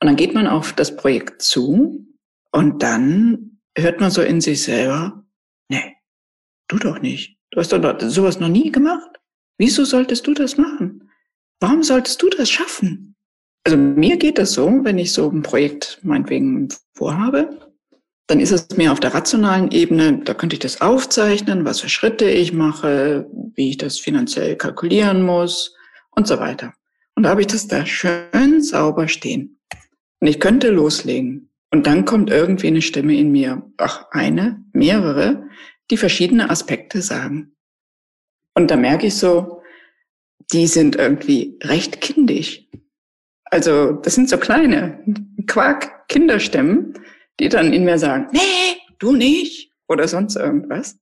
Und 0.02 0.08
dann 0.08 0.16
geht 0.16 0.34
man 0.34 0.48
auf 0.48 0.74
das 0.74 0.96
Projekt 0.96 1.42
zu 1.42 2.06
und 2.52 2.84
dann 2.84 3.60
hört 3.78 4.00
man 4.00 4.12
so 4.12 4.22
in 4.22 4.42
sich 4.42 4.64
selber, 4.64 5.26
nee, 5.70 5.96
du 6.68 6.78
doch 6.78 7.00
nicht. 7.00 7.38
Du 7.52 7.60
hast 7.60 7.72
doch 7.72 8.00
sowas 8.02 8.40
noch 8.40 8.50
nie 8.50 8.72
gemacht. 8.72 9.10
Wieso 9.58 9.86
solltest 9.86 10.28
du 10.28 10.34
das 10.34 10.58
machen? 10.58 11.10
Warum 11.60 11.84
solltest 11.84 12.22
du 12.22 12.30
das 12.30 12.50
schaffen? 12.50 13.16
Also 13.64 13.78
mir 13.78 14.18
geht 14.18 14.38
das 14.38 14.54
so, 14.54 14.84
wenn 14.84 14.98
ich 14.98 15.14
so 15.14 15.30
ein 15.30 15.42
Projekt 15.42 16.00
meinetwegen 16.04 16.70
vorhabe, 16.94 17.74
dann 18.28 18.40
ist 18.40 18.52
es 18.52 18.70
mehr 18.76 18.92
auf 18.92 19.00
der 19.00 19.14
rationalen 19.14 19.72
Ebene, 19.72 20.20
da 20.24 20.34
könnte 20.34 20.56
ich 20.56 20.60
das 20.60 20.82
aufzeichnen, 20.82 21.66
was 21.66 21.80
für 21.80 21.90
Schritte 21.90 22.26
ich 22.26 22.54
mache, 22.54 23.28
wie 23.56 23.70
ich 23.70 23.78
das 23.78 24.00
finanziell 24.00 24.56
kalkulieren 24.56 25.22
muss, 25.22 25.76
und 26.16 26.28
so 26.28 26.40
weiter. 26.40 26.74
Und 27.16 27.24
da 27.24 27.30
habe 27.30 27.42
ich 27.42 27.48
das 27.48 27.68
da 27.68 27.86
schön 27.86 28.62
sauber 28.62 29.08
stehen. 29.08 29.60
Und 30.20 30.28
ich 30.28 30.40
könnte 30.40 30.70
loslegen. 30.70 31.50
Und 31.72 31.88
dann 31.88 32.06
kommt 32.06 32.30
irgendwie 32.30 32.68
eine 32.68 32.82
Stimme 32.82 33.16
in 33.16 33.32
mir, 33.32 33.64
ach, 33.78 34.08
eine, 34.12 34.64
mehrere, 34.74 35.48
die 35.92 35.98
verschiedene 35.98 36.50
Aspekte 36.50 37.02
sagen. 37.02 37.56
Und 38.54 38.72
da 38.72 38.78
merke 38.78 39.08
ich 39.08 39.16
so, 39.16 39.62
die 40.54 40.68
sind 40.68 40.96
irgendwie 40.96 41.60
recht 41.64 42.02
kindisch. 42.02 42.66
Also 43.46 43.94
das 43.94 44.16
sind 44.16 44.30
so 44.30 44.38
kleine 44.38 45.04
Quark-Kinderstimmen, 45.48 46.94
die 47.40 47.50
dann 47.50 47.74
in 47.74 47.84
mir 47.84 47.98
sagen, 47.98 48.28
nee, 48.32 48.82
du 49.00 49.14
nicht 49.14 49.72
oder 49.88 50.08
sonst 50.08 50.36
irgendwas. 50.36 50.98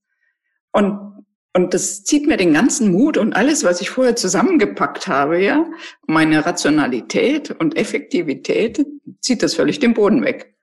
Und, 0.72 1.24
und 1.54 1.74
das 1.74 2.04
zieht 2.04 2.26
mir 2.26 2.38
den 2.38 2.54
ganzen 2.54 2.91
Mut 2.91 3.17
und 3.17 3.34
alles, 3.34 3.63
was 3.63 3.82
ich 3.82 3.89
vorher 3.89 4.15
zusammengepackt 4.15 5.08
habe, 5.08 5.41
ja, 5.41 5.69
meine 6.08 6.46
Rationalität 6.46 7.52
und 7.52 7.78
Effektivität, 7.78 8.86
zieht 9.22 9.43
das 9.43 9.54
völlig 9.54 9.80
den 9.80 9.93
Boden 9.93 10.24
weg. 10.24 10.56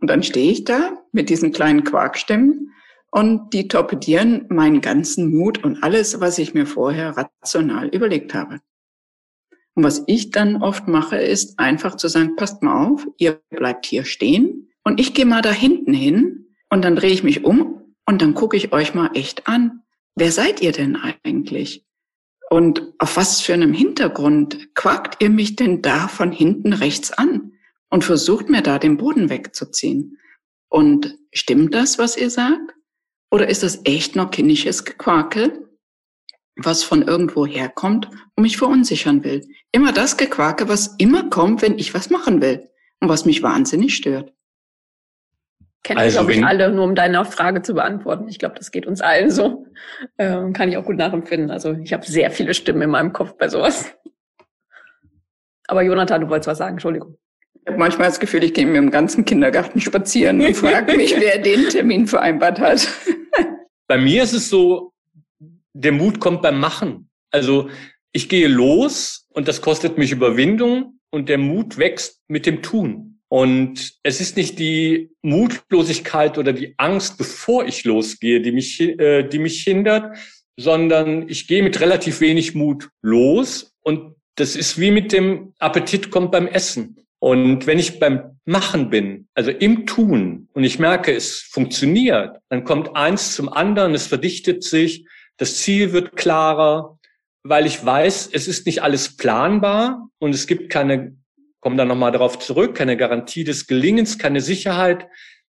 Und 0.00 0.08
dann 0.08 0.22
stehe 0.22 0.50
ich 0.50 0.64
da 0.64 1.02
mit 1.12 1.28
diesen 1.28 1.52
kleinen 1.52 1.84
Quarkstimmen 1.84 2.72
und 3.10 3.52
die 3.52 3.68
torpedieren 3.68 4.46
meinen 4.48 4.80
ganzen 4.80 5.30
Mut 5.30 5.62
und 5.62 5.82
alles, 5.82 6.20
was 6.20 6.38
ich 6.38 6.54
mir 6.54 6.66
vorher 6.66 7.16
rational 7.16 7.88
überlegt 7.88 8.32
habe. 8.32 8.60
Und 9.74 9.84
was 9.84 10.02
ich 10.06 10.30
dann 10.30 10.62
oft 10.62 10.88
mache, 10.88 11.16
ist 11.16 11.58
einfach 11.58 11.96
zu 11.96 12.08
sagen, 12.08 12.36
passt 12.36 12.62
mal 12.62 12.86
auf, 12.86 13.06
ihr 13.18 13.40
bleibt 13.50 13.84
hier 13.86 14.04
stehen 14.04 14.69
und 14.84 15.00
ich 15.00 15.14
gehe 15.14 15.26
mal 15.26 15.42
da 15.42 15.52
hinten 15.52 15.92
hin 15.92 16.54
und 16.70 16.82
dann 16.82 16.96
drehe 16.96 17.12
ich 17.12 17.22
mich 17.22 17.44
um 17.44 17.94
und 18.06 18.22
dann 18.22 18.34
gucke 18.34 18.56
ich 18.56 18.72
euch 18.72 18.94
mal 18.94 19.10
echt 19.14 19.46
an. 19.46 19.82
Wer 20.14 20.32
seid 20.32 20.60
ihr 20.62 20.72
denn 20.72 20.96
eigentlich? 20.96 21.86
Und 22.50 22.92
auf 22.98 23.16
was 23.16 23.40
für 23.40 23.54
einem 23.54 23.72
Hintergrund 23.72 24.74
quakt 24.74 25.22
ihr 25.22 25.30
mich 25.30 25.54
denn 25.56 25.82
da 25.82 26.08
von 26.08 26.32
hinten 26.32 26.72
rechts 26.72 27.12
an 27.12 27.52
und 27.90 28.04
versucht 28.04 28.48
mir 28.48 28.62
da 28.62 28.78
den 28.78 28.96
Boden 28.96 29.30
wegzuziehen? 29.30 30.18
Und 30.68 31.16
stimmt 31.32 31.74
das, 31.74 31.98
was 31.98 32.16
ihr 32.16 32.30
sagt? 32.30 32.74
Oder 33.30 33.48
ist 33.48 33.62
das 33.62 33.80
echt 33.84 34.16
noch 34.16 34.32
kindisches 34.32 34.84
Gequakel, 34.84 35.68
was 36.56 36.82
von 36.82 37.02
irgendwo 37.02 37.46
herkommt 37.46 38.10
und 38.34 38.42
mich 38.42 38.56
verunsichern 38.56 39.22
will? 39.22 39.46
Immer 39.70 39.92
das 39.92 40.16
Gequake, 40.16 40.68
was 40.68 40.96
immer 40.98 41.30
kommt, 41.30 41.62
wenn 41.62 41.78
ich 41.78 41.94
was 41.94 42.10
machen 42.10 42.42
will 42.42 42.68
und 42.98 43.08
was 43.08 43.24
mich 43.24 43.42
wahnsinnig 43.42 43.94
stört. 43.94 44.32
Kennen 45.82 46.00
also, 46.00 46.18
glaube 46.18 46.34
ich, 46.34 46.44
alle, 46.44 46.70
nur 46.70 46.84
um 46.84 46.94
deine 46.94 47.24
Frage 47.24 47.62
zu 47.62 47.74
beantworten. 47.74 48.28
Ich 48.28 48.38
glaube, 48.38 48.54
das 48.56 48.70
geht 48.70 48.86
uns 48.86 49.00
allen 49.00 49.30
so. 49.30 49.66
Ähm, 50.18 50.52
kann 50.52 50.68
ich 50.68 50.76
auch 50.76 50.84
gut 50.84 50.96
nachempfinden. 50.96 51.50
Also 51.50 51.72
ich 51.72 51.92
habe 51.92 52.04
sehr 52.04 52.30
viele 52.30 52.52
Stimmen 52.52 52.82
in 52.82 52.90
meinem 52.90 53.12
Kopf 53.12 53.34
bei 53.38 53.48
sowas. 53.48 53.94
Aber 55.66 55.82
Jonathan, 55.82 56.20
du 56.20 56.28
wolltest 56.28 56.48
was 56.48 56.58
sagen, 56.58 56.74
Entschuldigung. 56.74 57.16
Ich 57.54 57.66
habe 57.66 57.78
manchmal 57.78 58.08
das 58.08 58.20
Gefühl, 58.20 58.44
ich 58.44 58.52
gehe 58.52 58.66
mit 58.66 58.76
dem 58.76 58.90
ganzen 58.90 59.24
Kindergarten 59.24 59.80
spazieren 59.80 60.40
und 60.44 60.54
frage 60.54 60.96
mich, 60.96 61.14
wer 61.18 61.38
den 61.38 61.68
Termin 61.68 62.06
vereinbart 62.06 62.58
hat. 62.58 62.86
Bei 63.86 63.96
mir 63.96 64.22
ist 64.22 64.34
es 64.34 64.50
so, 64.50 64.92
der 65.72 65.92
Mut 65.92 66.20
kommt 66.20 66.42
beim 66.42 66.60
Machen. 66.60 67.08
Also 67.30 67.70
ich 68.12 68.28
gehe 68.28 68.48
los 68.48 69.26
und 69.30 69.48
das 69.48 69.62
kostet 69.62 69.96
mich 69.96 70.12
Überwindung 70.12 70.98
und 71.10 71.28
der 71.28 71.38
Mut 71.38 71.78
wächst 71.78 72.20
mit 72.28 72.46
dem 72.46 72.62
Tun. 72.62 73.09
Und 73.30 73.94
es 74.02 74.20
ist 74.20 74.36
nicht 74.36 74.58
die 74.58 75.10
Mutlosigkeit 75.22 76.36
oder 76.36 76.52
die 76.52 76.74
Angst, 76.78 77.16
bevor 77.16 77.64
ich 77.64 77.84
losgehe, 77.84 78.40
die 78.40 78.50
mich, 78.50 78.80
äh, 78.80 79.22
die 79.22 79.38
mich 79.38 79.62
hindert, 79.62 80.16
sondern 80.56 81.28
ich 81.28 81.46
gehe 81.46 81.62
mit 81.62 81.80
relativ 81.80 82.20
wenig 82.20 82.54
Mut 82.56 82.88
los 83.02 83.72
und 83.82 84.16
das 84.34 84.56
ist 84.56 84.80
wie 84.80 84.90
mit 84.90 85.12
dem 85.12 85.54
Appetit 85.58 86.10
kommt 86.10 86.32
beim 86.32 86.48
Essen. 86.48 86.96
Und 87.20 87.66
wenn 87.66 87.78
ich 87.78 88.00
beim 88.00 88.38
Machen 88.46 88.90
bin, 88.90 89.28
also 89.34 89.50
im 89.50 89.86
Tun, 89.86 90.48
und 90.54 90.64
ich 90.64 90.78
merke, 90.78 91.14
es 91.14 91.40
funktioniert, 91.40 92.38
dann 92.48 92.64
kommt 92.64 92.96
eins 92.96 93.36
zum 93.36 93.48
anderen, 93.48 93.94
es 93.94 94.06
verdichtet 94.06 94.64
sich, 94.64 95.06
das 95.36 95.56
Ziel 95.58 95.92
wird 95.92 96.16
klarer, 96.16 96.98
weil 97.42 97.66
ich 97.66 97.84
weiß, 97.84 98.30
es 98.32 98.48
ist 98.48 98.66
nicht 98.66 98.82
alles 98.82 99.16
planbar 99.16 100.08
und 100.18 100.34
es 100.34 100.46
gibt 100.46 100.70
keine, 100.70 101.16
komme 101.60 101.76
da 101.76 101.84
nochmal 101.84 102.12
darauf 102.12 102.38
zurück, 102.38 102.74
keine 102.74 102.96
Garantie 102.96 103.44
des 103.44 103.66
Gelingens, 103.66 104.18
keine 104.18 104.40
Sicherheit. 104.40 105.08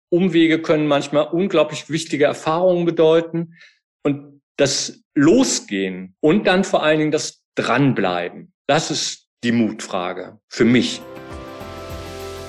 Umwege 0.10 0.62
können 0.62 0.88
manchmal 0.88 1.28
unglaublich 1.28 1.90
wichtige 1.90 2.26
Erfahrungen 2.26 2.86
bedeuten. 2.86 3.56
Und 4.04 4.42
das 4.58 5.04
Losgehen 5.16 6.16
und 6.20 6.48
dann 6.48 6.64
vor 6.64 6.84
allen 6.84 7.00
Dingen 7.00 7.12
das 7.12 7.44
Dranbleiben, 7.56 8.54
das 8.68 8.92
ist 8.92 9.28
die 9.44 9.52
Mutfrage 9.52 10.40
für 10.48 10.66
mich. 10.66 11.02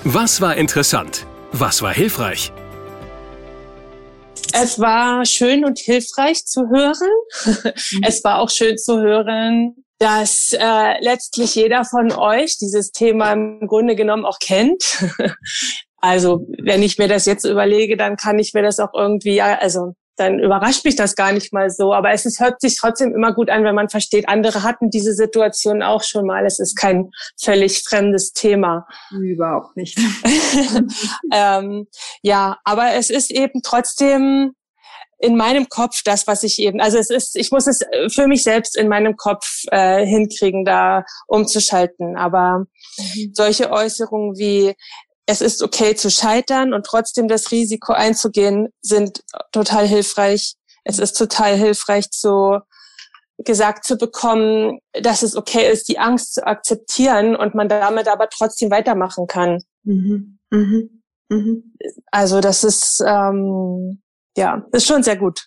Was 0.04 0.40
war 0.40 0.56
interessant? 0.56 1.26
Was 1.52 1.82
war 1.82 1.92
hilfreich? 1.92 2.52
Es 4.52 4.78
war 4.80 5.24
schön 5.24 5.64
und 5.64 5.78
hilfreich 5.78 6.44
zu 6.44 6.68
hören. 6.68 7.74
Es 8.02 8.24
war 8.24 8.38
auch 8.40 8.50
schön 8.50 8.78
zu 8.78 9.00
hören, 9.00 9.84
dass 10.00 10.54
äh, 10.54 11.04
letztlich 11.04 11.54
jeder 11.54 11.84
von 11.84 12.10
euch 12.10 12.56
dieses 12.56 12.90
Thema 12.90 13.32
im 13.34 13.66
Grunde 13.68 13.94
genommen 13.94 14.24
auch 14.24 14.38
kennt. 14.38 15.04
also 15.98 16.46
wenn 16.58 16.82
ich 16.82 16.96
mir 16.96 17.06
das 17.06 17.26
jetzt 17.26 17.44
überlege, 17.44 17.98
dann 17.98 18.16
kann 18.16 18.38
ich 18.38 18.54
mir 18.54 18.62
das 18.62 18.80
auch 18.80 18.94
irgendwie, 18.94 19.42
also 19.42 19.94
dann 20.16 20.38
überrascht 20.38 20.86
mich 20.86 20.96
das 20.96 21.16
gar 21.16 21.32
nicht 21.32 21.52
mal 21.52 21.68
so. 21.68 21.92
Aber 21.92 22.12
es 22.12 22.24
ist, 22.24 22.40
hört 22.40 22.62
sich 22.62 22.78
trotzdem 22.78 23.14
immer 23.14 23.34
gut 23.34 23.50
an, 23.50 23.62
wenn 23.62 23.74
man 23.74 23.90
versteht, 23.90 24.26
andere 24.26 24.62
hatten 24.62 24.88
diese 24.88 25.12
Situation 25.12 25.82
auch 25.82 26.02
schon 26.02 26.26
mal. 26.26 26.46
Es 26.46 26.58
ist 26.58 26.76
kein 26.76 27.10
völlig 27.38 27.82
fremdes 27.82 28.32
Thema. 28.32 28.86
Überhaupt 29.10 29.76
nicht. 29.76 29.98
ähm, 31.32 31.86
ja, 32.22 32.58
aber 32.64 32.94
es 32.94 33.10
ist 33.10 33.30
eben 33.30 33.60
trotzdem 33.62 34.52
in 35.20 35.36
meinem 35.36 35.68
Kopf 35.68 36.02
das, 36.04 36.26
was 36.26 36.42
ich 36.42 36.58
eben, 36.58 36.80
also 36.80 36.98
es 36.98 37.10
ist, 37.10 37.36
ich 37.36 37.50
muss 37.50 37.66
es 37.66 37.80
für 38.12 38.26
mich 38.26 38.42
selbst 38.42 38.76
in 38.76 38.88
meinem 38.88 39.16
Kopf 39.16 39.64
äh, 39.70 40.04
hinkriegen, 40.04 40.64
da 40.64 41.04
umzuschalten. 41.26 42.16
Aber 42.16 42.64
mhm. 42.96 43.32
solche 43.34 43.70
Äußerungen 43.70 44.36
wie 44.38 44.74
es 45.26 45.40
ist 45.42 45.62
okay 45.62 45.94
zu 45.94 46.10
scheitern 46.10 46.72
und 46.72 46.84
trotzdem 46.84 47.28
das 47.28 47.52
Risiko 47.52 47.92
einzugehen, 47.92 48.68
sind 48.80 49.22
total 49.52 49.86
hilfreich. 49.86 50.54
Es 50.82 50.98
ist 50.98 51.12
total 51.12 51.56
hilfreich 51.56 52.10
zu 52.10 52.58
gesagt 53.44 53.84
zu 53.84 53.96
bekommen, 53.96 54.80
dass 54.92 55.22
es 55.22 55.36
okay 55.36 55.70
ist, 55.70 55.88
die 55.88 55.98
Angst 55.98 56.34
zu 56.34 56.46
akzeptieren 56.46 57.36
und 57.36 57.54
man 57.54 57.68
damit 57.68 58.08
aber 58.08 58.28
trotzdem 58.28 58.70
weitermachen 58.70 59.26
kann. 59.26 59.62
Mhm. 59.84 60.38
Mhm. 60.50 61.02
Mhm. 61.28 61.74
Also 62.10 62.40
das 62.40 62.64
ist 62.64 63.02
ähm, 63.06 64.02
ja 64.36 64.64
ist 64.72 64.86
schon 64.86 65.02
sehr 65.02 65.16
gut. 65.16 65.46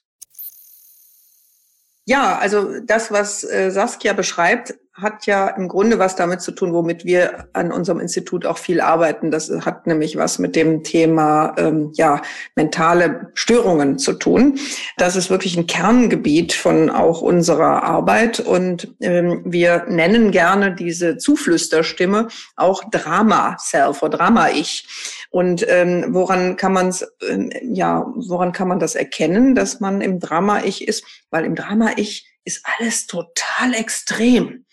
Ja, 2.05 2.37
also 2.37 2.81
das, 2.81 3.11
was 3.11 3.45
äh, 3.45 3.71
Saskia 3.71 4.11
beschreibt, 4.11 4.73
hat 4.93 5.25
ja 5.25 5.47
im 5.47 5.69
Grunde 5.69 5.97
was 5.97 6.15
damit 6.15 6.41
zu 6.41 6.51
tun, 6.51 6.71
womit 6.71 7.03
wir 7.03 7.47
an 7.53 7.71
unserem 7.71 7.99
Institut 7.99 8.45
auch 8.45 8.59
viel 8.59 8.79
arbeiten. 8.79 9.31
Das 9.31 9.49
hat 9.49 9.87
nämlich 9.87 10.17
was 10.17 10.37
mit 10.37 10.55
dem 10.55 10.83
Thema 10.83 11.55
ähm, 11.57 11.91
ja 11.95 12.21
mentale 12.55 13.31
Störungen 13.33 13.97
zu 13.97 14.13
tun. 14.13 14.59
Das 14.97 15.15
ist 15.15 15.31
wirklich 15.31 15.57
ein 15.57 15.65
Kerngebiet 15.65 16.53
von 16.53 16.91
auch 16.91 17.21
unserer 17.21 17.83
Arbeit 17.83 18.39
und 18.39 18.93
ähm, 18.99 19.41
wir 19.45 19.85
nennen 19.87 20.29
gerne 20.29 20.75
diese 20.75 21.17
Zuflüsterstimme 21.17 22.27
auch 22.55 22.83
Drama 22.91 23.57
Self 23.59 24.03
oder 24.03 24.17
Drama 24.17 24.49
Ich. 24.49 24.85
Und 25.33 25.65
ähm, 25.67 26.09
woran 26.09 26.57
kann 26.57 26.73
man 26.73 26.89
es 26.89 27.01
äh, 27.27 27.49
ja 27.63 28.05
woran 28.15 28.51
kann 28.51 28.67
man 28.67 28.77
das 28.77 28.93
erkennen, 28.93 29.55
dass 29.55 29.79
man 29.79 29.99
im 29.99 30.19
Drama 30.19 30.61
Ich 30.63 30.87
ist? 30.87 31.03
Weil 31.31 31.45
im 31.45 31.55
Drama 31.55 31.93
Ich 31.95 32.29
ist 32.45 32.63
alles 32.77 33.07
total 33.07 33.73
extrem. 33.73 34.65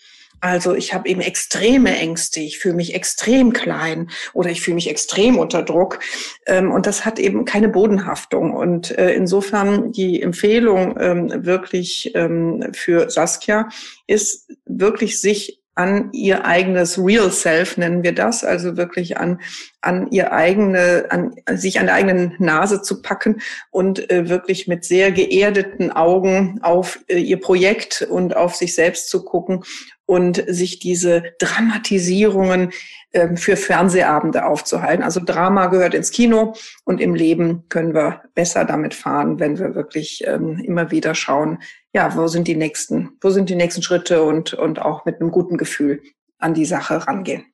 Also 0.43 0.75
ich 0.75 0.93
habe 0.93 1.09
eben 1.09 1.23
extreme 1.23 1.97
Ängste, 1.97 2.41
ich 2.41 2.59
fühle 2.59 2.75
mich 2.75 2.95
extrem 2.95 3.55
klein 3.55 4.11
oder 4.35 4.51
ich 4.51 4.61
fühle 4.61 4.75
mich 4.75 4.91
extrem 4.91 5.39
unter 5.39 5.63
Druck. 5.63 6.01
Ähm, 6.47 6.71
und 6.71 6.87
das 6.87 7.07
hat 7.07 7.19
eben 7.19 7.47
keine 7.47 7.71
Bodenhaftung. 7.71 8.53
Und 8.53 8.91
äh, 8.99 9.15
insofern 9.15 9.93
die 9.93 10.21
Empfehlung 10.21 10.95
ähm, 11.01 11.47
wirklich 11.47 12.13
ähm, 12.15 12.67
für 12.75 13.09
Saskia 13.09 13.71
ist 14.07 14.51
wirklich 14.67 15.23
sich 15.23 15.60
an 15.75 16.11
ihr 16.13 16.45
eigenes 16.45 16.99
Real 16.99 17.31
Self 17.31 17.77
nennen 17.77 18.03
wir 18.03 18.15
das, 18.15 18.45
also 18.45 18.77
wirklich 18.77 19.17
an 19.19 19.41
an 19.83 20.11
ihr 20.11 20.33
eigene, 20.33 21.07
an 21.09 21.35
sich 21.55 21.81
an 21.81 21.87
der 21.87 21.95
eigenen 21.95 22.35
Nase 22.39 22.83
zu 22.83 23.01
packen 23.01 23.41
und 23.71 24.11
äh, 24.11 24.29
wirklich 24.29 24.69
mit 24.69 24.85
sehr 24.85 25.11
geerdeten 25.11 25.91
Augen 25.91 26.61
auf 26.63 26.99
äh, 27.09 27.19
ihr 27.19 27.41
Projekt 27.41 28.07
und 28.11 28.37
auf 28.37 28.57
sich 28.57 28.75
selbst 28.75 29.09
zu 29.09 29.25
gucken 29.25 29.65
und 30.11 30.43
sich 30.49 30.81
diese 30.81 31.23
Dramatisierungen 31.39 32.73
ähm, 33.13 33.37
für 33.37 33.57
Fernsehabende 33.57 34.45
aufzuhalten. 34.45 35.05
Also 35.05 35.21
Drama 35.25 35.67
gehört 35.67 35.95
ins 35.95 36.11
Kino 36.11 36.55
und 36.85 37.01
im 37.01 37.15
Leben 37.15 37.63
können 37.69 37.95
wir 37.95 38.23
besser 38.35 38.65
damit 38.65 38.93
fahren, 38.93 39.39
wenn 39.39 39.61
wir 39.61 39.77
wirklich 39.77 40.25
ähm, 40.27 40.59
immer 40.59 40.91
wieder 40.91 41.15
schauen, 41.15 41.59
ja, 41.95 42.17
wo 42.17 42.27
sind 42.27 42.49
die 42.49 42.57
nächsten, 42.57 43.11
wo 43.21 43.31
sind 43.31 43.51
die 43.51 43.55
nächsten 43.55 43.83
Schritte 43.83 44.25
und, 44.25 44.53
und 44.53 44.83
auch 44.83 45.05
mit 45.05 45.21
einem 45.21 45.31
guten 45.31 45.57
Gefühl 45.57 46.03
an 46.41 46.55
die 46.55 46.65
Sache 46.65 47.07
rangehen. 47.07 47.45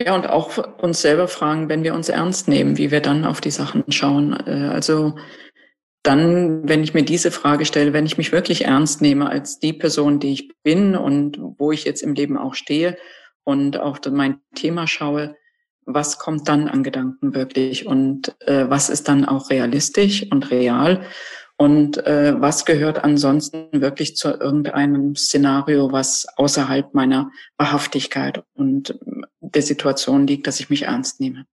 Ja, 0.00 0.14
und 0.14 0.30
auch 0.30 0.56
uns 0.78 1.02
selber 1.02 1.28
fragen, 1.28 1.68
wenn 1.68 1.84
wir 1.84 1.92
uns 1.92 2.08
ernst 2.08 2.48
nehmen, 2.48 2.78
wie 2.78 2.90
wir 2.90 3.02
dann 3.02 3.26
auf 3.26 3.42
die 3.42 3.50
Sachen 3.50 3.84
schauen. 3.92 4.34
Äh, 4.46 4.70
also 4.72 5.14
dann, 6.06 6.68
wenn 6.68 6.84
ich 6.84 6.94
mir 6.94 7.02
diese 7.02 7.30
Frage 7.30 7.64
stelle, 7.64 7.92
wenn 7.92 8.06
ich 8.06 8.16
mich 8.16 8.30
wirklich 8.30 8.64
ernst 8.64 9.02
nehme 9.02 9.28
als 9.28 9.58
die 9.58 9.72
Person, 9.72 10.20
die 10.20 10.32
ich 10.32 10.48
bin 10.62 10.94
und 10.94 11.38
wo 11.40 11.72
ich 11.72 11.84
jetzt 11.84 12.02
im 12.02 12.14
Leben 12.14 12.38
auch 12.38 12.54
stehe 12.54 12.96
und 13.44 13.78
auf 13.78 13.98
mein 14.10 14.40
Thema 14.54 14.86
schaue, 14.86 15.36
was 15.84 16.18
kommt 16.18 16.48
dann 16.48 16.68
an 16.68 16.82
Gedanken 16.82 17.34
wirklich 17.34 17.86
und 17.86 18.34
äh, 18.46 18.68
was 18.68 18.88
ist 18.88 19.08
dann 19.08 19.24
auch 19.24 19.50
realistisch 19.50 20.26
und 20.30 20.50
real 20.50 21.04
und 21.56 22.04
äh, 22.06 22.40
was 22.40 22.64
gehört 22.64 23.02
ansonsten 23.02 23.68
wirklich 23.72 24.16
zu 24.16 24.28
irgendeinem 24.28 25.16
Szenario, 25.16 25.90
was 25.90 26.26
außerhalb 26.36 26.92
meiner 26.94 27.30
Wahrhaftigkeit 27.56 28.44
und 28.54 28.98
der 29.40 29.62
Situation 29.62 30.26
liegt, 30.26 30.46
dass 30.46 30.60
ich 30.60 30.70
mich 30.70 30.82
ernst 30.82 31.20
nehme. 31.20 31.46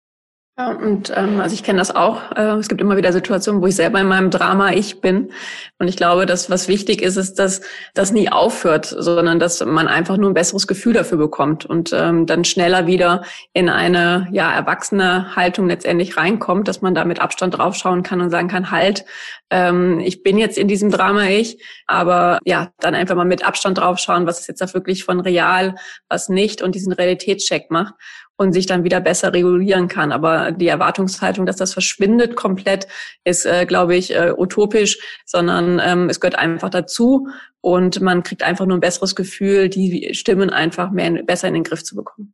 Ja, 0.60 0.72
und 0.72 1.10
ähm, 1.16 1.40
also 1.40 1.54
ich 1.54 1.62
kenne 1.62 1.78
das 1.78 1.94
auch. 1.96 2.32
Äh, 2.36 2.58
es 2.58 2.68
gibt 2.68 2.82
immer 2.82 2.98
wieder 2.98 3.14
Situationen, 3.14 3.62
wo 3.62 3.66
ich 3.66 3.76
selber 3.76 3.98
in 3.98 4.06
meinem 4.06 4.30
Drama 4.30 4.72
ich 4.72 5.00
bin. 5.00 5.32
Und 5.78 5.88
ich 5.88 5.96
glaube, 5.96 6.26
dass 6.26 6.50
was 6.50 6.68
wichtig 6.68 7.00
ist, 7.00 7.16
ist, 7.16 7.38
dass 7.38 7.62
das 7.94 8.12
nie 8.12 8.28
aufhört, 8.30 8.84
sondern 8.84 9.38
dass 9.40 9.64
man 9.64 9.88
einfach 9.88 10.18
nur 10.18 10.28
ein 10.28 10.34
besseres 10.34 10.66
Gefühl 10.66 10.92
dafür 10.92 11.16
bekommt 11.16 11.64
und 11.64 11.94
ähm, 11.94 12.26
dann 12.26 12.44
schneller 12.44 12.86
wieder 12.86 13.22
in 13.54 13.70
eine 13.70 14.28
ja 14.32 14.52
erwachsene 14.52 15.34
Haltung 15.34 15.66
letztendlich 15.66 16.18
reinkommt, 16.18 16.68
dass 16.68 16.82
man 16.82 16.94
da 16.94 17.06
mit 17.06 17.22
Abstand 17.22 17.56
draufschauen 17.56 18.02
kann 18.02 18.20
und 18.20 18.28
sagen 18.28 18.48
kann, 18.48 18.70
halt, 18.70 19.06
ähm, 19.48 19.98
ich 20.00 20.22
bin 20.22 20.36
jetzt 20.36 20.58
in 20.58 20.68
diesem 20.68 20.90
Drama 20.90 21.24
ich, 21.24 21.64
aber 21.86 22.38
ja, 22.44 22.68
dann 22.80 22.94
einfach 22.94 23.14
mal 23.16 23.24
mit 23.24 23.46
Abstand 23.46 23.78
draufschauen, 23.78 24.26
was 24.26 24.40
ist 24.40 24.48
jetzt 24.48 24.60
da 24.60 24.74
wirklich 24.74 25.04
von 25.04 25.20
real, 25.20 25.76
was 26.10 26.28
nicht 26.28 26.60
und 26.60 26.74
diesen 26.74 26.92
Realitätscheck 26.92 27.70
macht 27.70 27.94
und 28.40 28.54
sich 28.54 28.64
dann 28.64 28.84
wieder 28.84 29.02
besser 29.02 29.34
regulieren 29.34 29.86
kann. 29.86 30.12
Aber 30.12 30.50
die 30.50 30.66
Erwartungshaltung, 30.66 31.44
dass 31.44 31.56
das 31.56 31.74
verschwindet 31.74 32.36
komplett, 32.36 32.88
ist, 33.22 33.44
äh, 33.44 33.66
glaube 33.66 33.94
ich, 33.94 34.14
äh, 34.14 34.32
utopisch, 34.34 34.98
sondern 35.26 35.78
ähm, 35.84 36.08
es 36.08 36.20
gehört 36.20 36.38
einfach 36.38 36.70
dazu 36.70 37.28
und 37.60 38.00
man 38.00 38.22
kriegt 38.22 38.42
einfach 38.42 38.64
nur 38.64 38.78
ein 38.78 38.80
besseres 38.80 39.14
Gefühl, 39.14 39.68
die 39.68 40.14
Stimmen 40.14 40.48
einfach 40.48 40.90
mehr, 40.90 41.22
besser 41.22 41.48
in 41.48 41.54
den 41.54 41.64
Griff 41.64 41.84
zu 41.84 41.94
bekommen. 41.94 42.32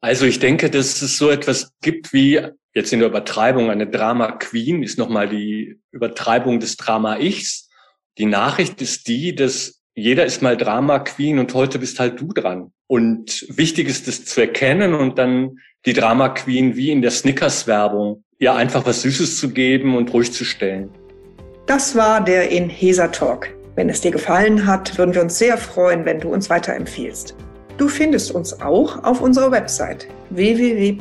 Also 0.00 0.26
ich 0.26 0.38
denke, 0.38 0.70
dass 0.70 1.02
es 1.02 1.18
so 1.18 1.28
etwas 1.28 1.72
gibt 1.82 2.12
wie 2.12 2.40
jetzt 2.72 2.92
in 2.92 3.00
der 3.00 3.08
Übertreibung 3.08 3.68
eine 3.68 3.88
Drama 3.88 4.30
Queen 4.30 4.84
ist 4.84 4.96
nochmal 4.96 5.28
die 5.28 5.80
Übertreibung 5.90 6.60
des 6.60 6.76
Drama 6.76 7.18
Ichs. 7.18 7.68
Die 8.16 8.26
Nachricht 8.26 8.80
ist 8.80 9.08
die, 9.08 9.34
dass 9.34 9.75
jeder 9.96 10.26
ist 10.26 10.42
mal 10.42 10.58
Drama 10.58 10.98
Queen 10.98 11.38
und 11.38 11.52
heute 11.54 11.78
bist 11.78 11.98
halt 11.98 12.20
du 12.20 12.26
dran. 12.26 12.70
Und 12.86 13.46
wichtig 13.48 13.88
ist 13.88 14.06
es 14.06 14.26
zu 14.26 14.42
erkennen 14.42 14.92
und 14.94 15.16
dann 15.18 15.56
die 15.86 15.94
Drama 15.94 16.28
Queen 16.28 16.76
wie 16.76 16.90
in 16.90 17.00
der 17.00 17.10
Snickers 17.10 17.66
Werbung 17.66 18.22
ihr 18.38 18.54
einfach 18.54 18.84
was 18.84 19.00
Süßes 19.00 19.40
zu 19.40 19.48
geben 19.48 19.96
und 19.96 20.12
ruhig 20.12 20.30
zu 20.32 20.44
stellen. 20.44 20.90
Das 21.64 21.96
war 21.96 22.22
der 22.22 22.50
Inhesa 22.50 23.08
Talk. 23.08 23.48
Wenn 23.74 23.88
es 23.88 24.02
dir 24.02 24.10
gefallen 24.10 24.66
hat, 24.66 24.98
würden 24.98 25.14
wir 25.14 25.22
uns 25.22 25.38
sehr 25.38 25.56
freuen, 25.56 26.04
wenn 26.04 26.20
du 26.20 26.28
uns 26.28 26.50
weiterempfiehlst. 26.50 27.34
Du 27.78 27.88
findest 27.88 28.32
uns 28.32 28.60
auch 28.60 29.02
auf 29.02 29.22
unserer 29.22 29.50
Website 29.50 30.08
www.inhesa.de. 30.28 30.96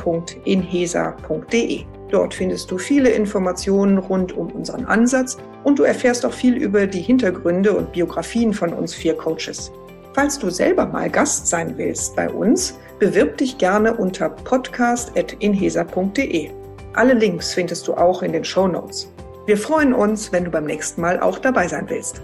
Dort 2.12 2.34
findest 2.34 2.71
du 2.71 2.77
viele 2.77 3.10
Informationen 3.10 3.97
rund 3.97 4.31
um 4.31 4.51
unseren 4.51 4.86
Ansatz 4.86 5.38
und 5.65 5.78
du 5.80 5.84
erfährst 5.84 6.25
auch 6.25 6.32
viel 6.32 6.56
über 6.56 6.88
die 6.88 7.01
Hintergründe 7.01 7.73
und 7.73 7.91
Biografien 7.91 8.54
von 8.54 8.71
uns 8.71 8.93
vier 8.93 9.15
Coaches. 9.15 9.73
Falls 10.13 10.39
du 10.39 10.49
selber 10.49 10.86
mal 10.86 11.10
Gast 11.10 11.47
sein 11.47 11.78
willst 11.78 12.15
bei 12.15 12.30
uns, 12.30 12.80
bewirb 12.99 13.36
dich 13.38 13.58
gerne 13.58 13.93
unter 13.93 14.30
podcast.inhesa.de. 14.30 16.51
Alle 16.93 17.13
Links 17.13 17.54
findest 17.54 17.86
du 17.88 17.95
auch 17.95 18.21
in 18.21 18.32
den 18.32 18.45
Show 18.45 18.69
Notes. 18.69 19.12
Wir 19.47 19.58
freuen 19.58 19.93
uns, 19.93 20.32
wenn 20.32 20.45
du 20.45 20.51
beim 20.51 20.65
nächsten 20.65 21.01
Mal 21.01 21.19
auch 21.19 21.39
dabei 21.39 21.67
sein 21.67 21.89
willst. 21.89 22.21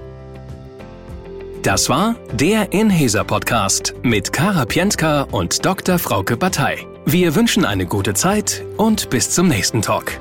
Das 1.63 1.89
war 1.89 2.15
der 2.33 2.71
Inhaser 2.71 3.23
Podcast 3.23 3.95
mit 4.01 4.31
Kara 4.31 4.65
Pientka 4.65 5.23
und 5.23 5.65
Dr. 5.65 5.97
Frauke 5.99 6.37
Batei. 6.37 6.77
Wir 7.05 7.35
wünschen 7.35 7.65
eine 7.65 7.85
gute 7.85 8.13
Zeit 8.13 8.63
und 8.77 9.09
bis 9.09 9.31
zum 9.31 9.47
nächsten 9.47 9.81
Talk. 9.81 10.19